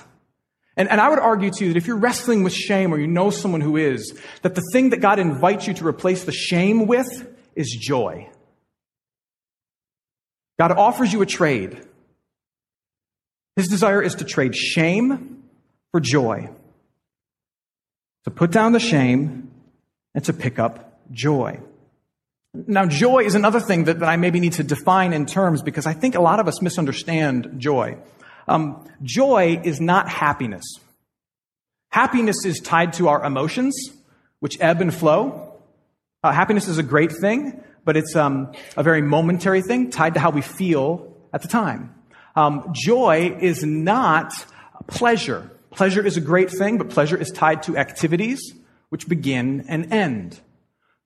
And, 0.75 0.87
and 0.89 1.01
I 1.01 1.09
would 1.09 1.17
argue 1.17 1.49
to 1.49 1.65
you 1.65 1.73
that 1.73 1.77
if 1.77 1.87
you're 1.87 1.97
wrestling 1.97 2.43
with 2.43 2.53
shame 2.53 2.93
or 2.93 2.99
you 2.99 3.07
know 3.07 3.31
someone 3.31 3.61
who 3.61 3.77
is, 3.77 4.15
that 4.43 4.53
the 4.53 4.61
thing 4.71 4.91
that 4.91 5.01
God 5.01 5.17
invites 5.17 5.67
you 5.67 5.73
to 5.73 5.87
replace 5.87 6.23
the 6.23 6.31
shame 6.31 6.85
with 6.85 7.27
is 7.55 7.75
joy. 7.81 8.29
God 10.59 10.71
offers 10.71 11.11
you 11.11 11.23
a 11.23 11.25
trade. 11.25 11.83
His 13.55 13.67
desire 13.67 14.03
is 14.03 14.13
to 14.15 14.25
trade 14.25 14.55
shame 14.55 15.43
for 15.91 15.99
joy, 15.99 16.49
to 18.25 18.31
put 18.31 18.51
down 18.51 18.73
the 18.73 18.79
shame 18.79 19.49
and 20.17 20.25
to 20.25 20.33
pick 20.33 20.57
up 20.57 20.99
joy. 21.11 21.59
Now, 22.51 22.87
joy 22.87 23.19
is 23.19 23.35
another 23.35 23.59
thing 23.59 23.83
that, 23.83 23.99
that 23.99 24.09
I 24.09 24.17
maybe 24.17 24.39
need 24.39 24.53
to 24.53 24.63
define 24.63 25.13
in 25.13 25.27
terms 25.27 25.61
because 25.61 25.85
I 25.85 25.93
think 25.93 26.15
a 26.15 26.21
lot 26.21 26.39
of 26.39 26.47
us 26.47 26.59
misunderstand 26.59 27.53
joy. 27.57 27.99
Um, 28.47 28.83
joy 29.03 29.61
is 29.63 29.79
not 29.79 30.09
happiness. 30.09 30.65
Happiness 31.89 32.45
is 32.45 32.59
tied 32.59 32.93
to 32.93 33.09
our 33.09 33.23
emotions, 33.23 33.75
which 34.39 34.57
ebb 34.59 34.81
and 34.81 34.91
flow. 34.91 35.61
Uh, 36.23 36.31
happiness 36.31 36.67
is 36.67 36.79
a 36.79 36.83
great 36.83 37.11
thing, 37.11 37.63
but 37.85 37.95
it's 37.95 38.15
um, 38.15 38.51
a 38.75 38.81
very 38.81 39.03
momentary 39.03 39.61
thing 39.61 39.91
tied 39.91 40.15
to 40.15 40.19
how 40.19 40.31
we 40.31 40.41
feel 40.41 41.15
at 41.31 41.43
the 41.43 41.47
time. 41.47 41.93
Um, 42.35 42.73
joy 42.73 43.37
is 43.39 43.63
not 43.63 44.33
pleasure. 44.87 45.51
Pleasure 45.69 46.03
is 46.03 46.17
a 46.17 46.21
great 46.21 46.49
thing, 46.49 46.79
but 46.79 46.89
pleasure 46.89 47.17
is 47.17 47.29
tied 47.29 47.61
to 47.63 47.77
activities 47.77 48.56
which 48.89 49.07
begin 49.07 49.65
and 49.67 49.91
end. 49.91 50.39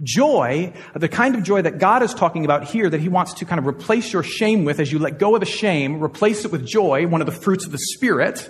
Joy, 0.03 0.73
the 0.95 1.07
kind 1.07 1.35
of 1.35 1.43
joy 1.43 1.61
that 1.61 1.77
God 1.77 2.01
is 2.01 2.13
talking 2.13 2.43
about 2.43 2.65
here, 2.65 2.89
that 2.89 2.99
He 2.99 3.09
wants 3.09 3.35
to 3.35 3.45
kind 3.45 3.59
of 3.59 3.67
replace 3.67 4.11
your 4.11 4.23
shame 4.23 4.65
with 4.65 4.79
as 4.79 4.91
you 4.91 4.97
let 4.99 5.19
go 5.19 5.35
of 5.35 5.41
the 5.41 5.45
shame, 5.45 6.01
replace 6.03 6.43
it 6.43 6.51
with 6.51 6.65
joy, 6.65 7.05
one 7.07 7.21
of 7.21 7.27
the 7.27 7.33
fruits 7.33 7.65
of 7.65 7.71
the 7.71 7.77
Spirit. 7.77 8.49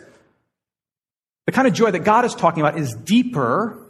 The 1.45 1.51
kind 1.51 1.67
of 1.67 1.73
joy 1.73 1.91
that 1.91 2.05
God 2.05 2.23
is 2.23 2.33
talking 2.35 2.61
about 2.61 2.79
is 2.79 2.93
deeper, 2.93 3.85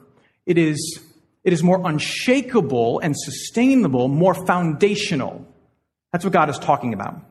it 0.45 0.57
is, 0.57 0.99
it 1.43 1.53
is 1.53 1.61
more 1.61 1.81
unshakable 1.87 2.99
and 2.99 3.15
sustainable, 3.15 4.07
more 4.07 4.33
foundational. 4.33 5.45
That's 6.11 6.23
what 6.23 6.33
God 6.33 6.49
is 6.49 6.57
talking 6.57 6.93
about. 6.93 7.21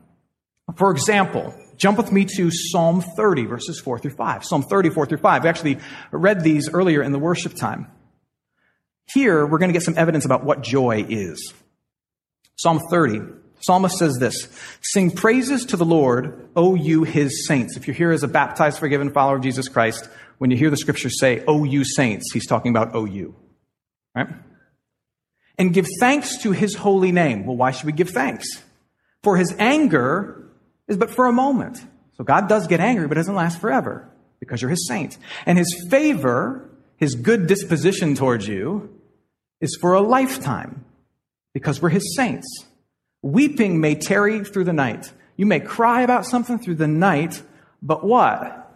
For 0.75 0.91
example, 0.91 1.53
jump 1.75 1.97
with 1.97 2.11
me 2.11 2.25
to 2.37 2.49
Psalm 2.51 3.01
30, 3.01 3.45
verses 3.45 3.79
4 3.79 3.99
through 3.99 4.11
5. 4.11 4.45
Psalm 4.45 4.63
30, 4.63 4.89
4 4.89 5.05
through 5.05 5.17
5. 5.17 5.43
We 5.43 5.49
actually 5.49 5.77
read 6.11 6.41
these 6.41 6.69
earlier 6.69 7.03
in 7.03 7.11
the 7.11 7.19
worship 7.19 7.55
time. 7.55 7.87
Here, 9.13 9.45
we're 9.45 9.57
going 9.57 9.69
to 9.69 9.73
get 9.73 9.83
some 9.83 9.97
evidence 9.97 10.25
about 10.25 10.43
what 10.43 10.61
joy 10.61 11.05
is. 11.07 11.53
Psalm 12.57 12.79
30. 12.89 13.21
Psalmist 13.61 13.97
says 13.97 14.17
this 14.17 14.47
Sing 14.81 15.11
praises 15.11 15.65
to 15.65 15.77
the 15.77 15.85
Lord, 15.85 16.49
O 16.55 16.75
you 16.75 17.03
his 17.03 17.45
saints. 17.47 17.77
If 17.77 17.87
you're 17.87 17.95
here 17.95 18.11
as 18.11 18.23
a 18.23 18.27
baptized, 18.27 18.79
forgiven 18.79 19.11
follower 19.11 19.35
of 19.35 19.43
Jesus 19.43 19.67
Christ, 19.67 20.09
when 20.39 20.49
you 20.49 20.57
hear 20.57 20.69
the 20.69 20.77
scriptures 20.77 21.19
say, 21.19 21.43
O 21.47 21.63
you 21.63 21.83
saints, 21.83 22.31
he's 22.33 22.47
talking 22.47 22.71
about 22.71 22.95
O 22.95 23.05
you. 23.05 23.35
Right? 24.15 24.27
And 25.57 25.73
give 25.73 25.87
thanks 25.99 26.41
to 26.41 26.51
his 26.51 26.75
holy 26.75 27.11
name. 27.11 27.45
Well, 27.45 27.55
why 27.55 27.71
should 27.71 27.85
we 27.85 27.91
give 27.91 28.09
thanks? 28.09 28.47
For 29.21 29.37
his 29.37 29.53
anger 29.59 30.49
is 30.87 30.97
but 30.97 31.11
for 31.11 31.27
a 31.27 31.31
moment. 31.31 31.79
So 32.17 32.23
God 32.23 32.49
does 32.49 32.67
get 32.67 32.79
angry, 32.79 33.07
but 33.07 33.17
it 33.17 33.21
doesn't 33.21 33.35
last 33.35 33.61
forever 33.61 34.09
because 34.39 34.61
you're 34.61 34.71
his 34.71 34.87
saint. 34.87 35.17
And 35.45 35.57
his 35.57 35.87
favor, 35.89 36.70
his 37.01 37.15
good 37.15 37.47
disposition 37.47 38.13
towards 38.13 38.47
you, 38.47 38.95
is 39.59 39.75
for 39.81 39.95
a 39.95 40.01
lifetime 40.01 40.85
because 41.51 41.81
we're 41.81 41.89
his 41.89 42.15
saints. 42.15 42.47
Weeping 43.23 43.81
may 43.81 43.95
tarry 43.95 44.43
through 44.43 44.65
the 44.65 44.71
night. 44.71 45.11
You 45.35 45.47
may 45.47 45.59
cry 45.59 46.01
about 46.01 46.27
something 46.27 46.59
through 46.59 46.75
the 46.75 46.87
night, 46.87 47.41
but 47.81 48.05
what? 48.05 48.71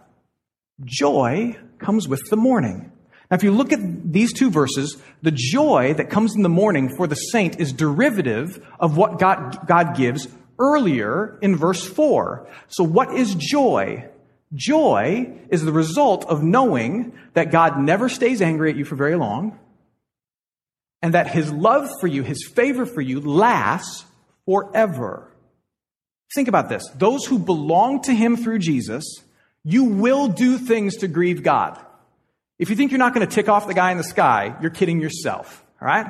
Joy 0.84 1.56
comes 1.78 2.08
with 2.08 2.28
the 2.28 2.36
morning. 2.36 2.90
Now, 3.30 3.36
if 3.36 3.44
you 3.44 3.52
look 3.52 3.72
at 3.72 4.12
these 4.12 4.32
two 4.32 4.50
verses, 4.50 5.00
the 5.22 5.32
joy 5.32 5.94
that 5.94 6.10
comes 6.10 6.34
in 6.34 6.42
the 6.42 6.48
morning 6.48 6.88
for 6.96 7.06
the 7.06 7.14
saint 7.14 7.60
is 7.60 7.72
derivative 7.72 8.60
of 8.80 8.96
what 8.96 9.20
God, 9.20 9.66
God 9.68 9.96
gives 9.96 10.26
earlier 10.58 11.38
in 11.42 11.54
verse 11.54 11.84
4. 11.84 12.48
So, 12.66 12.82
what 12.82 13.14
is 13.14 13.36
joy? 13.36 14.08
Joy 14.54 15.38
is 15.50 15.64
the 15.64 15.72
result 15.72 16.24
of 16.26 16.42
knowing 16.42 17.12
that 17.34 17.50
God 17.50 17.78
never 17.78 18.08
stays 18.08 18.40
angry 18.40 18.70
at 18.70 18.76
you 18.76 18.84
for 18.84 18.96
very 18.96 19.16
long, 19.16 19.58
and 21.02 21.14
that 21.14 21.28
his 21.28 21.52
love 21.52 21.90
for 22.00 22.06
you, 22.06 22.22
his 22.22 22.46
favor 22.46 22.86
for 22.86 23.00
you, 23.00 23.20
lasts 23.20 24.04
forever. 24.44 25.30
Think 26.34 26.48
about 26.48 26.68
this. 26.68 26.88
Those 26.96 27.24
who 27.26 27.38
belong 27.38 28.02
to 28.02 28.14
him 28.14 28.36
through 28.36 28.58
Jesus, 28.60 29.04
you 29.62 29.84
will 29.84 30.28
do 30.28 30.58
things 30.58 30.96
to 30.98 31.08
grieve 31.08 31.42
God. 31.42 31.78
If 32.58 32.70
you 32.70 32.76
think 32.76 32.90
you're 32.90 32.98
not 32.98 33.14
going 33.14 33.26
to 33.26 33.32
tick 33.32 33.48
off 33.48 33.66
the 33.66 33.74
guy 33.74 33.90
in 33.90 33.98
the 33.98 34.04
sky, 34.04 34.56
you're 34.60 34.70
kidding 34.70 35.00
yourself. 35.00 35.62
All 35.80 35.86
right? 35.86 36.06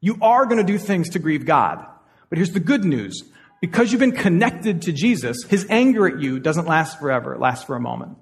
You 0.00 0.18
are 0.20 0.44
going 0.46 0.58
to 0.58 0.64
do 0.64 0.78
things 0.78 1.10
to 1.10 1.18
grieve 1.18 1.46
God. 1.46 1.86
But 2.28 2.38
here's 2.38 2.52
the 2.52 2.60
good 2.60 2.84
news. 2.84 3.22
Because 3.60 3.90
you've 3.90 4.00
been 4.00 4.12
connected 4.12 4.82
to 4.82 4.92
Jesus, 4.92 5.44
his 5.44 5.66
anger 5.70 6.06
at 6.06 6.20
you 6.20 6.38
doesn't 6.38 6.66
last 6.66 6.98
forever. 6.98 7.34
It 7.34 7.40
lasts 7.40 7.64
for 7.64 7.74
a 7.74 7.80
moment. 7.80 8.18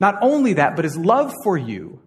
Not 0.00 0.16
only 0.20 0.54
that, 0.54 0.76
but 0.76 0.84
his 0.84 0.96
love 0.96 1.32
for 1.42 1.56
you 1.56 2.00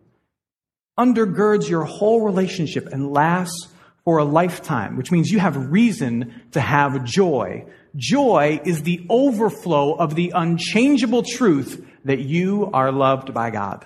undergirds 0.97 1.69
your 1.69 1.85
whole 1.85 2.21
relationship 2.21 2.87
and 2.87 3.11
lasts 3.11 3.69
for 4.03 4.17
a 4.17 4.25
lifetime, 4.25 4.97
which 4.97 5.11
means 5.11 5.29
you 5.29 5.39
have 5.39 5.71
reason 5.71 6.41
to 6.51 6.61
have 6.61 7.03
joy. 7.05 7.65
Joy 7.95 8.59
is 8.65 8.83
the 8.83 9.05
overflow 9.09 9.93
of 9.93 10.15
the 10.15 10.33
unchangeable 10.35 11.23
truth 11.23 11.85
that 12.05 12.19
you 12.19 12.69
are 12.73 12.91
loved 12.91 13.33
by 13.33 13.49
God. 13.49 13.85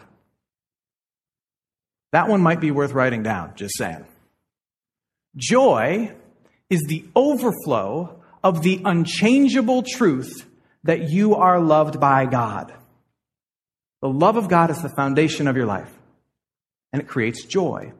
That 2.12 2.28
one 2.28 2.42
might 2.42 2.62
be 2.62 2.72
worth 2.72 2.92
writing 2.94 3.24
down, 3.24 3.54
just 3.56 3.78
saying. 3.78 4.06
Joy 5.36 6.14
is 6.74 6.82
the 6.88 7.06
overflow 7.16 8.22
of 8.44 8.62
the 8.62 8.82
unchangeable 8.84 9.84
truth 9.84 10.46
that 10.84 11.10
you 11.10 11.36
are 11.36 11.62
loved 11.62 12.00
by 12.00 12.26
God. 12.26 12.74
The 14.02 14.10
love 14.10 14.36
of 14.36 14.50
God 14.50 14.70
is 14.70 14.82
the 14.82 14.90
foundation 14.90 15.48
of 15.48 15.56
your 15.56 15.66
life 15.66 15.92
and 16.92 17.02
it 17.02 17.08
creates 17.08 17.46
joy. 17.46 17.94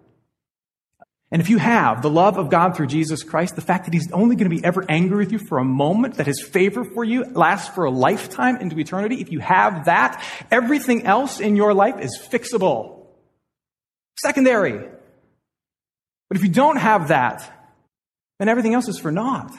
And 1.32 1.42
if 1.42 1.50
you 1.50 1.58
have 1.58 2.04
the 2.04 2.12
love 2.12 2.38
of 2.38 2.52
God 2.52 2.76
through 2.76 2.88
Jesus 2.88 3.24
Christ, 3.24 3.56
the 3.56 3.62
fact 3.62 3.86
that 3.86 3.94
He's 3.94 4.12
only 4.12 4.36
going 4.36 4.50
to 4.50 4.56
be 4.56 4.64
ever 4.64 4.86
angry 4.88 5.18
with 5.18 5.32
you 5.32 5.40
for 5.40 5.58
a 5.58 5.64
moment, 5.64 6.16
that 6.16 6.28
His 6.28 6.44
favor 6.44 6.84
for 6.84 7.04
you 7.04 7.24
lasts 7.24 7.74
for 7.74 7.86
a 7.86 7.90
lifetime 7.90 8.58
into 8.58 8.78
eternity, 8.78 9.20
if 9.20 9.32
you 9.32 9.40
have 9.40 9.86
that, 9.86 10.24
everything 10.52 11.08
else 11.08 11.40
in 11.40 11.56
your 11.56 11.74
life 11.74 12.00
is 12.00 12.22
fixable. 12.32 13.08
Secondary. 14.22 14.88
But 16.30 16.38
if 16.38 16.44
you 16.44 16.50
don't 16.50 16.78
have 16.78 17.08
that, 17.08 17.63
then 18.44 18.50
everything 18.50 18.74
else 18.74 18.90
is 18.90 19.00
for 19.00 19.10
naught. 19.10 19.56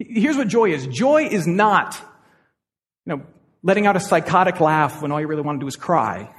Here's 0.00 0.36
what 0.36 0.48
joy 0.48 0.72
is. 0.72 0.88
Joy 0.88 1.28
is 1.30 1.46
not, 1.46 1.96
you 3.06 3.14
know, 3.14 3.22
letting 3.62 3.86
out 3.86 3.94
a 3.94 4.00
psychotic 4.00 4.58
laugh 4.58 5.00
when 5.00 5.12
all 5.12 5.20
you 5.20 5.28
really 5.28 5.42
want 5.42 5.60
to 5.60 5.64
do 5.64 5.68
is 5.68 5.76
cry. 5.76 6.34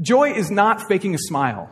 Joy 0.00 0.32
is 0.32 0.50
not 0.50 0.88
faking 0.88 1.14
a 1.14 1.18
smile. 1.18 1.70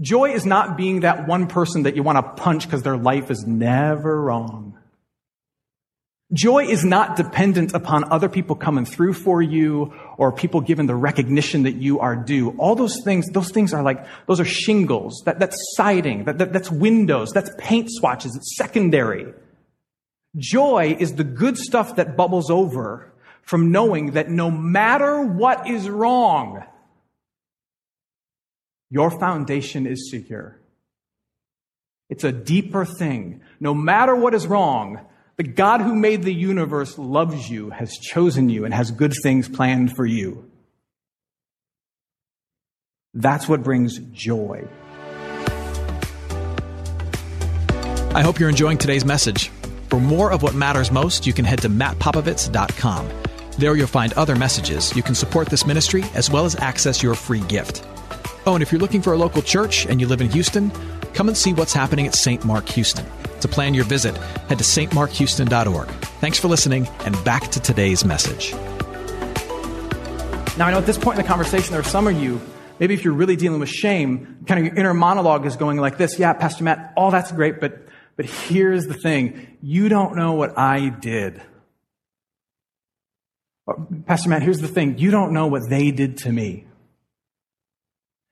Joy 0.00 0.30
is 0.30 0.46
not 0.46 0.78
being 0.78 1.00
that 1.00 1.28
one 1.28 1.48
person 1.48 1.82
that 1.82 1.96
you 1.96 2.02
want 2.02 2.16
to 2.16 2.42
punch 2.42 2.64
because 2.64 2.82
their 2.82 2.96
life 2.96 3.30
is 3.30 3.44
never 3.46 4.22
wrong. 4.22 4.67
Joy 6.32 6.66
is 6.66 6.84
not 6.84 7.16
dependent 7.16 7.72
upon 7.72 8.12
other 8.12 8.28
people 8.28 8.54
coming 8.54 8.84
through 8.84 9.14
for 9.14 9.40
you 9.40 9.94
or 10.18 10.30
people 10.30 10.60
giving 10.60 10.86
the 10.86 10.94
recognition 10.94 11.62
that 11.62 11.76
you 11.76 12.00
are 12.00 12.14
due. 12.16 12.50
All 12.58 12.74
those 12.74 13.00
things, 13.02 13.26
those 13.30 13.50
things 13.50 13.72
are 13.72 13.82
like, 13.82 14.06
those 14.26 14.38
are 14.38 14.44
shingles. 14.44 15.22
That, 15.24 15.38
that's 15.38 15.56
siding. 15.74 16.24
That, 16.24 16.36
that, 16.36 16.52
that's 16.52 16.70
windows. 16.70 17.30
That's 17.32 17.50
paint 17.56 17.88
swatches. 17.90 18.36
It's 18.36 18.56
secondary. 18.58 19.32
Joy 20.36 20.96
is 20.98 21.14
the 21.14 21.24
good 21.24 21.56
stuff 21.56 21.96
that 21.96 22.14
bubbles 22.14 22.50
over 22.50 23.10
from 23.40 23.72
knowing 23.72 24.10
that 24.10 24.28
no 24.28 24.50
matter 24.50 25.22
what 25.22 25.66
is 25.66 25.88
wrong, 25.88 26.62
your 28.90 29.10
foundation 29.10 29.86
is 29.86 30.10
secure. 30.10 30.60
It's 32.10 32.24
a 32.24 32.32
deeper 32.32 32.84
thing. 32.84 33.40
No 33.60 33.72
matter 33.72 34.14
what 34.14 34.34
is 34.34 34.46
wrong, 34.46 35.00
the 35.38 35.44
God 35.44 35.80
who 35.80 35.94
made 35.94 36.24
the 36.24 36.34
universe 36.34 36.98
loves 36.98 37.48
you, 37.48 37.70
has 37.70 37.96
chosen 37.96 38.48
you, 38.48 38.64
and 38.64 38.74
has 38.74 38.90
good 38.90 39.14
things 39.22 39.48
planned 39.48 39.94
for 39.94 40.04
you. 40.04 40.50
That's 43.14 43.48
what 43.48 43.62
brings 43.62 43.98
joy. 43.98 44.66
I 48.14 48.22
hope 48.22 48.40
you're 48.40 48.48
enjoying 48.48 48.78
today's 48.78 49.04
message. 49.04 49.50
For 49.88 50.00
more 50.00 50.32
of 50.32 50.42
what 50.42 50.56
matters 50.56 50.90
most, 50.90 51.24
you 51.24 51.32
can 51.32 51.44
head 51.44 51.62
to 51.62 51.68
mattpopovits.com. 51.68 53.08
There 53.58 53.76
you'll 53.76 53.86
find 53.86 54.12
other 54.14 54.34
messages. 54.34 54.94
You 54.96 55.04
can 55.04 55.14
support 55.14 55.50
this 55.50 55.64
ministry 55.64 56.04
as 56.14 56.28
well 56.28 56.46
as 56.46 56.56
access 56.56 57.00
your 57.00 57.14
free 57.14 57.42
gift. 57.42 57.86
Oh, 58.44 58.54
and 58.54 58.62
if 58.62 58.72
you're 58.72 58.80
looking 58.80 59.02
for 59.02 59.12
a 59.12 59.16
local 59.16 59.42
church 59.42 59.86
and 59.86 60.00
you 60.00 60.08
live 60.08 60.20
in 60.20 60.30
Houston, 60.30 60.72
come 61.14 61.28
and 61.28 61.36
see 61.36 61.52
what's 61.52 61.72
happening 61.72 62.08
at 62.08 62.14
St. 62.16 62.44
Mark 62.44 62.68
Houston. 62.70 63.06
To 63.40 63.48
plan 63.48 63.74
your 63.74 63.84
visit, 63.84 64.16
head 64.16 64.58
to 64.58 64.64
stmarkhouston.org. 64.64 65.88
Thanks 66.20 66.38
for 66.38 66.48
listening, 66.48 66.88
and 67.04 67.24
back 67.24 67.48
to 67.52 67.60
today's 67.60 68.04
message. 68.04 68.52
Now, 70.58 70.66
I 70.66 70.70
know 70.72 70.78
at 70.78 70.86
this 70.86 70.98
point 70.98 71.18
in 71.18 71.22
the 71.24 71.28
conversation, 71.28 71.70
there 71.70 71.80
are 71.80 71.84
some 71.84 72.08
of 72.08 72.20
you, 72.20 72.40
maybe 72.80 72.94
if 72.94 73.04
you're 73.04 73.14
really 73.14 73.36
dealing 73.36 73.60
with 73.60 73.68
shame, 73.68 74.44
kind 74.46 74.58
of 74.58 74.66
your 74.66 74.74
inner 74.74 74.92
monologue 74.92 75.46
is 75.46 75.54
going 75.54 75.78
like 75.78 75.98
this 75.98 76.18
Yeah, 76.18 76.32
Pastor 76.32 76.64
Matt, 76.64 76.92
all 76.96 77.12
that's 77.12 77.30
great, 77.30 77.60
but, 77.60 77.86
but 78.16 78.26
here's 78.26 78.86
the 78.86 78.94
thing 78.94 79.56
you 79.62 79.88
don't 79.88 80.16
know 80.16 80.32
what 80.32 80.58
I 80.58 80.88
did. 80.88 81.40
Pastor 84.06 84.30
Matt, 84.30 84.42
here's 84.42 84.60
the 84.60 84.68
thing 84.68 84.98
you 84.98 85.10
don't 85.10 85.32
know 85.32 85.46
what 85.46 85.68
they 85.68 85.90
did 85.90 86.18
to 86.18 86.32
me. 86.32 86.67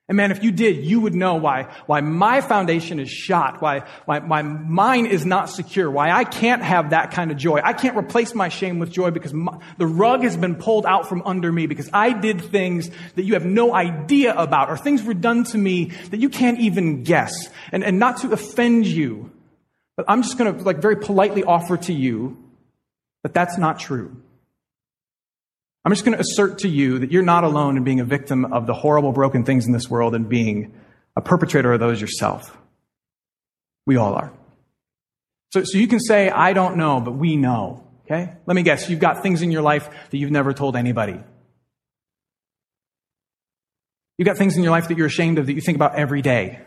And 0.09 0.15
man, 0.15 0.31
if 0.31 0.41
you 0.41 0.51
did, 0.51 0.85
you 0.85 1.01
would 1.01 1.13
know 1.13 1.35
why, 1.35 1.63
why 1.85 1.99
my 1.99 2.39
foundation 2.39 2.97
is 3.01 3.09
shot, 3.09 3.61
why, 3.61 3.83
why 4.05 4.19
my 4.19 4.41
mind 4.41 5.07
is 5.07 5.25
not 5.25 5.49
secure, 5.49 5.91
why 5.91 6.11
I 6.11 6.23
can't 6.23 6.63
have 6.63 6.91
that 6.91 7.11
kind 7.11 7.29
of 7.29 7.35
joy. 7.35 7.59
I 7.61 7.73
can't 7.73 7.97
replace 7.97 8.33
my 8.33 8.47
shame 8.47 8.79
with 8.79 8.89
joy 8.89 9.11
because 9.11 9.33
my, 9.33 9.57
the 9.77 9.85
rug 9.85 10.23
has 10.23 10.37
been 10.37 10.55
pulled 10.55 10.85
out 10.85 11.09
from 11.09 11.23
under 11.23 11.51
me 11.51 11.67
because 11.67 11.89
I 11.91 12.13
did 12.13 12.39
things 12.39 12.89
that 13.15 13.23
you 13.23 13.33
have 13.33 13.45
no 13.45 13.75
idea 13.75 14.33
about 14.33 14.69
or 14.69 14.77
things 14.77 15.03
were 15.03 15.13
done 15.13 15.43
to 15.45 15.57
me 15.57 15.91
that 16.11 16.21
you 16.21 16.29
can't 16.29 16.59
even 16.59 17.03
guess. 17.03 17.49
And, 17.73 17.83
and 17.83 17.99
not 17.99 18.21
to 18.21 18.31
offend 18.31 18.87
you, 18.87 19.29
but 19.97 20.05
I'm 20.07 20.23
just 20.23 20.37
going 20.37 20.55
to 20.55 20.63
like 20.63 20.77
very 20.77 20.95
politely 20.95 21.43
offer 21.43 21.75
to 21.75 21.93
you 21.93 22.41
that 23.23 23.33
that's 23.33 23.57
not 23.57 23.77
true. 23.77 24.15
I'm 25.87 25.93
just 25.93 26.03
going 26.03 26.17
to 26.17 26.19
assert 26.19 26.59
to 26.59 26.67
you 26.67 26.99
that 26.99 27.13
you're 27.13 27.23
not 27.23 27.45
alone 27.45 27.77
in 27.77 27.85
being 27.85 28.01
a 28.01 28.03
victim 28.03 28.51
of 28.51 28.67
the 28.67 28.73
horrible, 28.73 29.13
broken 29.13 29.45
things 29.45 29.65
in 29.67 29.71
this 29.71 29.89
world 29.89 30.15
and 30.15 30.27
being 30.27 30.73
a 31.15 31.21
perpetrator 31.21 31.71
of 31.71 31.79
those 31.79 32.01
yourself. 32.01 32.57
We 33.85 33.95
all 33.95 34.13
are. 34.13 34.33
So, 35.53 35.63
so 35.63 35.77
you 35.77 35.87
can 35.87 36.01
say, 36.01 36.29
I 36.29 36.51
don't 36.51 36.75
know, 36.75 36.99
but 36.99 37.13
we 37.13 37.37
know. 37.37 37.87
Okay? 38.03 38.33
Let 38.45 38.53
me 38.53 38.63
guess. 38.63 38.89
You've 38.89 38.99
got 38.99 39.23
things 39.23 39.41
in 39.41 39.49
your 39.49 39.61
life 39.61 39.89
that 40.09 40.17
you've 40.17 40.29
never 40.29 40.51
told 40.51 40.75
anybody. 40.75 41.23
You've 44.17 44.25
got 44.25 44.35
things 44.35 44.57
in 44.57 44.63
your 44.63 44.71
life 44.71 44.89
that 44.89 44.97
you're 44.97 45.07
ashamed 45.07 45.39
of 45.39 45.45
that 45.45 45.53
you 45.53 45.61
think 45.61 45.77
about 45.77 45.95
every 45.95 46.21
day. 46.21 46.59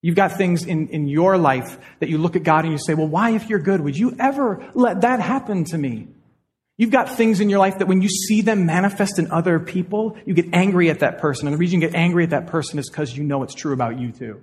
You've 0.00 0.14
got 0.14 0.38
things 0.38 0.64
in, 0.64 0.90
in 0.90 1.08
your 1.08 1.36
life 1.38 1.76
that 1.98 2.08
you 2.08 2.18
look 2.18 2.36
at 2.36 2.44
God 2.44 2.66
and 2.66 2.72
you 2.72 2.78
say, 2.78 2.94
well, 2.94 3.08
why, 3.08 3.30
if 3.30 3.48
you're 3.48 3.58
good, 3.58 3.80
would 3.80 3.98
you 3.98 4.14
ever 4.20 4.64
let 4.74 5.00
that 5.00 5.18
happen 5.18 5.64
to 5.64 5.76
me? 5.76 6.06
You've 6.82 6.90
got 6.90 7.08
things 7.08 7.38
in 7.38 7.48
your 7.48 7.60
life 7.60 7.78
that 7.78 7.86
when 7.86 8.02
you 8.02 8.08
see 8.08 8.40
them 8.40 8.66
manifest 8.66 9.20
in 9.20 9.30
other 9.30 9.60
people, 9.60 10.16
you 10.26 10.34
get 10.34 10.46
angry 10.52 10.90
at 10.90 10.98
that 10.98 11.18
person. 11.18 11.46
And 11.46 11.54
the 11.54 11.58
reason 11.58 11.80
you 11.80 11.88
get 11.88 11.96
angry 11.96 12.24
at 12.24 12.30
that 12.30 12.48
person 12.48 12.76
is 12.80 12.90
because 12.90 13.16
you 13.16 13.22
know 13.22 13.44
it's 13.44 13.54
true 13.54 13.72
about 13.72 14.00
you 14.00 14.10
too. 14.10 14.42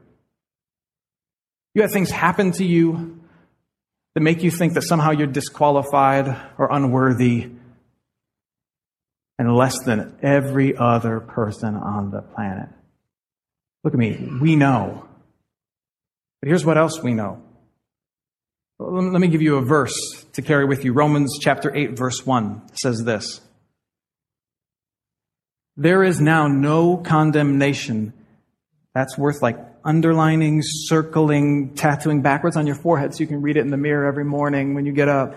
You 1.76 1.82
have 1.82 1.92
things 1.92 2.10
happen 2.10 2.54
to 2.54 2.64
you 2.64 3.20
that 4.16 4.22
make 4.22 4.42
you 4.42 4.52
think 4.52 4.76
that 4.76 4.84
somehow 4.84 5.12
you're 5.12 5.28
disqualified 5.28 6.30
or 6.58 6.70
unworthy 6.72 7.50
and 9.38 9.54
less 9.54 9.78
than 9.84 10.18
every 10.24 10.78
other 10.78 11.20
person 11.20 11.76
on 11.76 12.10
the 12.10 12.22
planet. 12.22 12.70
Look 13.84 13.94
at 13.94 14.00
me. 14.00 14.30
We 14.40 14.56
know. 14.56 15.06
But 16.42 16.48
here's 16.48 16.66
what 16.66 16.78
else 16.78 17.04
we 17.04 17.14
know. 17.14 17.42
Let 18.82 19.20
me 19.20 19.28
give 19.28 19.42
you 19.42 19.58
a 19.58 19.62
verse 19.62 20.26
to 20.34 20.42
carry 20.42 20.64
with 20.64 20.86
you. 20.86 20.94
Romans 20.94 21.38
chapter 21.42 21.76
8, 21.76 21.98
verse 21.98 22.26
1 22.26 22.62
says 22.76 23.04
this 23.04 23.42
There 25.76 26.02
is 26.02 26.22
now 26.22 26.48
no 26.48 26.96
condemnation. 26.96 28.14
That's 28.96 29.18
worth 29.18 29.42
like 29.42 29.58
underlining, 29.84 30.62
circling, 30.64 31.74
tattooing 31.76 32.22
backwards 32.22 32.56
on 32.56 32.68
your 32.68 32.78
forehead 32.78 33.14
so 33.14 33.20
you 33.20 33.28
can 33.28 33.42
read 33.42 33.58
it 33.58 33.62
in 33.62 33.70
the 33.70 33.78
mirror 33.78 34.08
every 34.08 34.24
morning 34.24 34.76
when 34.76 34.86
you 34.86 34.94
get 34.94 35.10
up. 35.10 35.36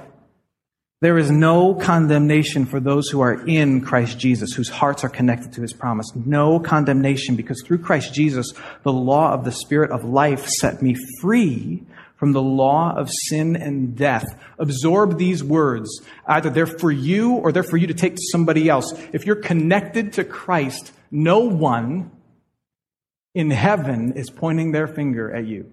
There 1.01 1.19
is 1.19 1.33
no 1.33 1.75
condemnation 1.75 2.65
for 2.65 2.79
those 2.79 3.09
who 3.09 3.23
are 3.23 3.45
in 3.45 3.81
Christ 3.81 4.21
Jesus, 4.21 4.53
whose 4.53 4.69
hearts 4.69 5.03
are 5.03 5.09
connected 5.09 5.53
to 5.55 5.63
his 5.63 5.73
promise. 5.73 6.07
No 6.15 6.61
condemnation 6.61 7.35
because 7.35 7.61
through 7.67 7.79
Christ 7.79 8.15
Jesus, 8.15 8.53
the 8.85 8.93
law 8.93 9.33
of 9.33 9.45
the 9.45 9.51
Spirit 9.51 9.91
of 9.91 10.05
life 10.05 10.47
set 10.47 10.81
me 10.81 10.95
free 11.21 11.83
from 12.23 12.31
the 12.31 12.41
law 12.41 12.95
of 12.97 13.11
sin 13.11 13.57
and 13.57 13.97
death. 13.97 14.41
Absorb 14.57 15.19
these 15.19 15.43
words. 15.43 16.03
Either 16.25 16.51
they're 16.51 16.67
for 16.67 16.93
you 16.93 17.33
or 17.33 17.51
they're 17.51 17.65
for 17.65 17.77
you 17.77 17.89
to 17.89 17.95
take 17.95 18.15
to 18.15 18.23
somebody 18.31 18.69
else. 18.69 18.95
If 19.13 19.27
you're 19.27 19.35
connected 19.35 20.13
to 20.13 20.23
Christ, 20.23 20.93
no 21.11 21.41
one 21.41 22.13
in 23.35 23.51
heaven 23.51 24.13
is 24.13 24.31
pointing 24.31 24.71
their 24.71 24.87
finger 24.87 25.35
at 25.35 25.47
you. 25.47 25.73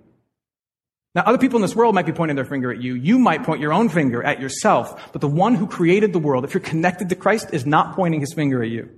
Now, 1.13 1.21
other 1.27 1.37
people 1.37 1.57
in 1.57 1.61
this 1.61 1.75
world 1.75 1.93
might 1.93 2.07
be 2.07 2.13
pointing 2.13 2.35
their 2.35 2.45
finger 2.45 2.73
at 2.73 2.81
you. 2.81 2.95
You 2.95 3.19
might 3.19 3.43
point 3.43 3.61
your 3.61 3.71
own 3.71 3.87
finger 3.87 4.23
at 4.23 4.41
yourself. 4.41 5.11
But 5.11 5.21
the 5.21 5.27
one 5.27 5.53
who 5.53 5.67
created 5.67 6.13
the 6.13 6.19
world, 6.19 6.45
if 6.45 6.55
you're 6.55 6.61
connected 6.61 7.09
to 7.09 7.15
Christ, 7.15 7.49
is 7.53 7.67
not 7.67 7.95
pointing 7.95 8.21
his 8.21 8.33
finger 8.33 8.63
at 8.63 8.71
you. 8.71 8.89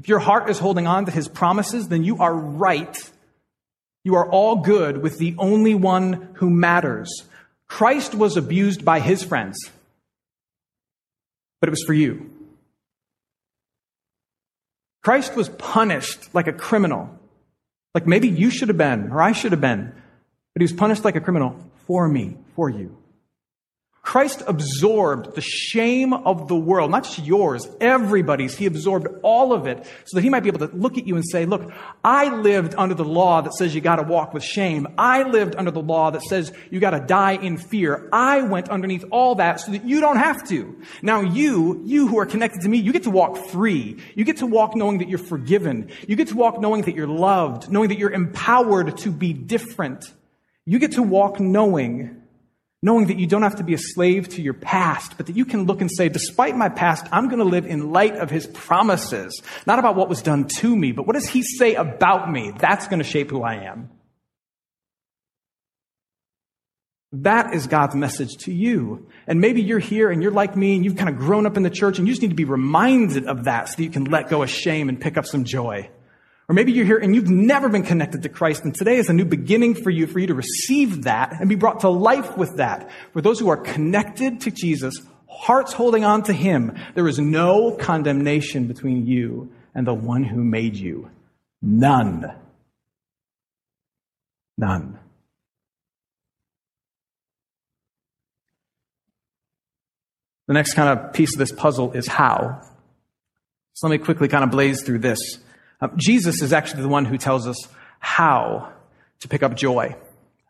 If 0.00 0.08
your 0.08 0.18
heart 0.18 0.50
is 0.50 0.58
holding 0.58 0.86
on 0.86 1.06
to 1.06 1.10
his 1.10 1.28
promises, 1.28 1.88
then 1.88 2.04
you 2.04 2.18
are 2.18 2.34
right 2.34 2.94
you 4.04 4.14
are 4.14 4.28
all 4.28 4.56
good 4.56 5.02
with 5.02 5.18
the 5.18 5.34
only 5.38 5.74
one 5.74 6.28
who 6.34 6.50
matters. 6.50 7.10
Christ 7.66 8.14
was 8.14 8.36
abused 8.36 8.84
by 8.84 9.00
his 9.00 9.22
friends, 9.22 9.58
but 11.60 11.68
it 11.68 11.70
was 11.70 11.82
for 11.82 11.94
you. 11.94 12.30
Christ 15.02 15.34
was 15.34 15.48
punished 15.48 16.34
like 16.34 16.46
a 16.46 16.52
criminal, 16.52 17.18
like 17.94 18.06
maybe 18.06 18.28
you 18.28 18.50
should 18.50 18.68
have 18.68 18.78
been, 18.78 19.10
or 19.10 19.20
I 19.20 19.32
should 19.32 19.52
have 19.52 19.60
been, 19.60 19.92
but 20.54 20.60
he 20.60 20.64
was 20.64 20.72
punished 20.72 21.04
like 21.04 21.16
a 21.16 21.20
criminal 21.20 21.56
for 21.86 22.06
me, 22.06 22.36
for 22.54 22.70
you. 22.70 22.96
Christ 24.04 24.42
absorbed 24.46 25.34
the 25.34 25.40
shame 25.40 26.12
of 26.12 26.46
the 26.46 26.54
world, 26.54 26.90
not 26.90 27.04
just 27.04 27.20
yours, 27.20 27.66
everybody's. 27.80 28.54
He 28.54 28.66
absorbed 28.66 29.08
all 29.22 29.54
of 29.54 29.66
it 29.66 29.86
so 30.04 30.16
that 30.16 30.22
he 30.22 30.28
might 30.28 30.40
be 30.40 30.50
able 30.50 30.68
to 30.68 30.76
look 30.76 30.98
at 30.98 31.06
you 31.06 31.16
and 31.16 31.24
say, 31.26 31.46
look, 31.46 31.72
I 32.04 32.28
lived 32.28 32.74
under 32.76 32.94
the 32.94 33.04
law 33.04 33.40
that 33.40 33.54
says 33.54 33.74
you 33.74 33.80
gotta 33.80 34.02
walk 34.02 34.34
with 34.34 34.44
shame. 34.44 34.86
I 34.98 35.22
lived 35.22 35.56
under 35.56 35.70
the 35.70 35.80
law 35.80 36.10
that 36.10 36.20
says 36.20 36.52
you 36.70 36.80
gotta 36.80 37.00
die 37.00 37.32
in 37.32 37.56
fear. 37.56 38.10
I 38.12 38.42
went 38.42 38.68
underneath 38.68 39.06
all 39.10 39.36
that 39.36 39.60
so 39.60 39.72
that 39.72 39.86
you 39.86 40.02
don't 40.02 40.18
have 40.18 40.46
to. 40.48 40.78
Now 41.00 41.22
you, 41.22 41.80
you 41.86 42.06
who 42.06 42.18
are 42.18 42.26
connected 42.26 42.60
to 42.60 42.68
me, 42.68 42.76
you 42.76 42.92
get 42.92 43.04
to 43.04 43.10
walk 43.10 43.38
free. 43.38 43.96
You 44.14 44.24
get 44.24 44.36
to 44.36 44.46
walk 44.46 44.76
knowing 44.76 44.98
that 44.98 45.08
you're 45.08 45.18
forgiven. 45.18 45.90
You 46.06 46.14
get 46.14 46.28
to 46.28 46.36
walk 46.36 46.60
knowing 46.60 46.82
that 46.82 46.94
you're 46.94 47.08
loved, 47.08 47.70
knowing 47.70 47.88
that 47.88 47.98
you're 47.98 48.12
empowered 48.12 48.98
to 48.98 49.10
be 49.10 49.32
different. 49.32 50.04
You 50.66 50.78
get 50.78 50.92
to 50.92 51.02
walk 51.02 51.40
knowing 51.40 52.20
knowing 52.84 53.06
that 53.06 53.18
you 53.18 53.26
don't 53.26 53.40
have 53.40 53.56
to 53.56 53.64
be 53.64 53.72
a 53.72 53.78
slave 53.78 54.28
to 54.28 54.42
your 54.42 54.52
past, 54.52 55.16
but 55.16 55.24
that 55.24 55.34
you 55.34 55.46
can 55.46 55.64
look 55.64 55.80
and 55.80 55.90
say, 55.90 56.10
despite 56.10 56.54
my 56.54 56.68
past, 56.68 57.06
I'm 57.10 57.28
going 57.28 57.38
to 57.38 57.44
live 57.44 57.64
in 57.64 57.92
light 57.92 58.14
of 58.16 58.28
his 58.28 58.46
promises. 58.46 59.42
Not 59.66 59.78
about 59.78 59.96
what 59.96 60.10
was 60.10 60.20
done 60.20 60.46
to 60.58 60.76
me, 60.76 60.92
but 60.92 61.06
what 61.06 61.14
does 61.14 61.26
he 61.26 61.42
say 61.42 61.76
about 61.76 62.30
me? 62.30 62.52
That's 62.58 62.86
going 62.86 62.98
to 62.98 63.04
shape 63.04 63.30
who 63.30 63.42
I 63.42 63.54
am. 63.54 63.88
That 67.12 67.54
is 67.54 67.66
God's 67.68 67.94
message 67.94 68.36
to 68.40 68.52
you. 68.52 69.08
And 69.26 69.40
maybe 69.40 69.62
you're 69.62 69.78
here 69.78 70.10
and 70.10 70.22
you're 70.22 70.32
like 70.32 70.54
me 70.54 70.74
and 70.74 70.84
you've 70.84 70.96
kind 70.96 71.08
of 71.08 71.16
grown 71.16 71.46
up 71.46 71.56
in 71.56 71.62
the 71.62 71.70
church 71.70 71.98
and 71.98 72.06
you 72.06 72.12
just 72.12 72.20
need 72.20 72.28
to 72.28 72.34
be 72.34 72.44
reminded 72.44 73.24
of 73.28 73.44
that 73.44 73.70
so 73.70 73.76
that 73.78 73.82
you 73.82 73.90
can 73.90 74.04
let 74.04 74.28
go 74.28 74.42
of 74.42 74.50
shame 74.50 74.90
and 74.90 75.00
pick 75.00 75.16
up 75.16 75.24
some 75.24 75.44
joy. 75.44 75.88
Or 76.48 76.54
maybe 76.54 76.72
you're 76.72 76.84
here 76.84 76.98
and 76.98 77.14
you've 77.14 77.30
never 77.30 77.68
been 77.68 77.84
connected 77.84 78.22
to 78.22 78.28
Christ, 78.28 78.64
and 78.64 78.74
today 78.74 78.96
is 78.96 79.08
a 79.08 79.14
new 79.14 79.24
beginning 79.24 79.74
for 79.74 79.90
you, 79.90 80.06
for 80.06 80.18
you 80.18 80.26
to 80.26 80.34
receive 80.34 81.04
that 81.04 81.32
and 81.40 81.48
be 81.48 81.54
brought 81.54 81.80
to 81.80 81.88
life 81.88 82.36
with 82.36 82.56
that. 82.58 82.90
For 83.12 83.22
those 83.22 83.40
who 83.40 83.48
are 83.48 83.56
connected 83.56 84.42
to 84.42 84.50
Jesus, 84.50 84.94
hearts 85.26 85.72
holding 85.72 86.04
on 86.04 86.22
to 86.24 86.32
Him, 86.32 86.76
there 86.94 87.08
is 87.08 87.18
no 87.18 87.72
condemnation 87.72 88.66
between 88.66 89.06
you 89.06 89.52
and 89.74 89.86
the 89.86 89.94
one 89.94 90.22
who 90.22 90.44
made 90.44 90.76
you. 90.76 91.10
None. 91.62 92.30
None. 94.58 94.98
The 100.46 100.52
next 100.52 100.74
kind 100.74 100.98
of 100.98 101.14
piece 101.14 101.34
of 101.34 101.38
this 101.38 101.52
puzzle 101.52 101.92
is 101.92 102.06
how. 102.06 102.60
So 103.72 103.88
let 103.88 103.98
me 103.98 104.04
quickly 104.04 104.28
kind 104.28 104.44
of 104.44 104.50
blaze 104.50 104.82
through 104.82 104.98
this. 104.98 105.38
Uh, 105.80 105.88
Jesus 105.96 106.42
is 106.42 106.52
actually 106.52 106.82
the 106.82 106.88
one 106.88 107.04
who 107.04 107.18
tells 107.18 107.46
us 107.46 107.68
how 107.98 108.72
to 109.20 109.28
pick 109.28 109.42
up 109.42 109.56
joy. 109.56 109.96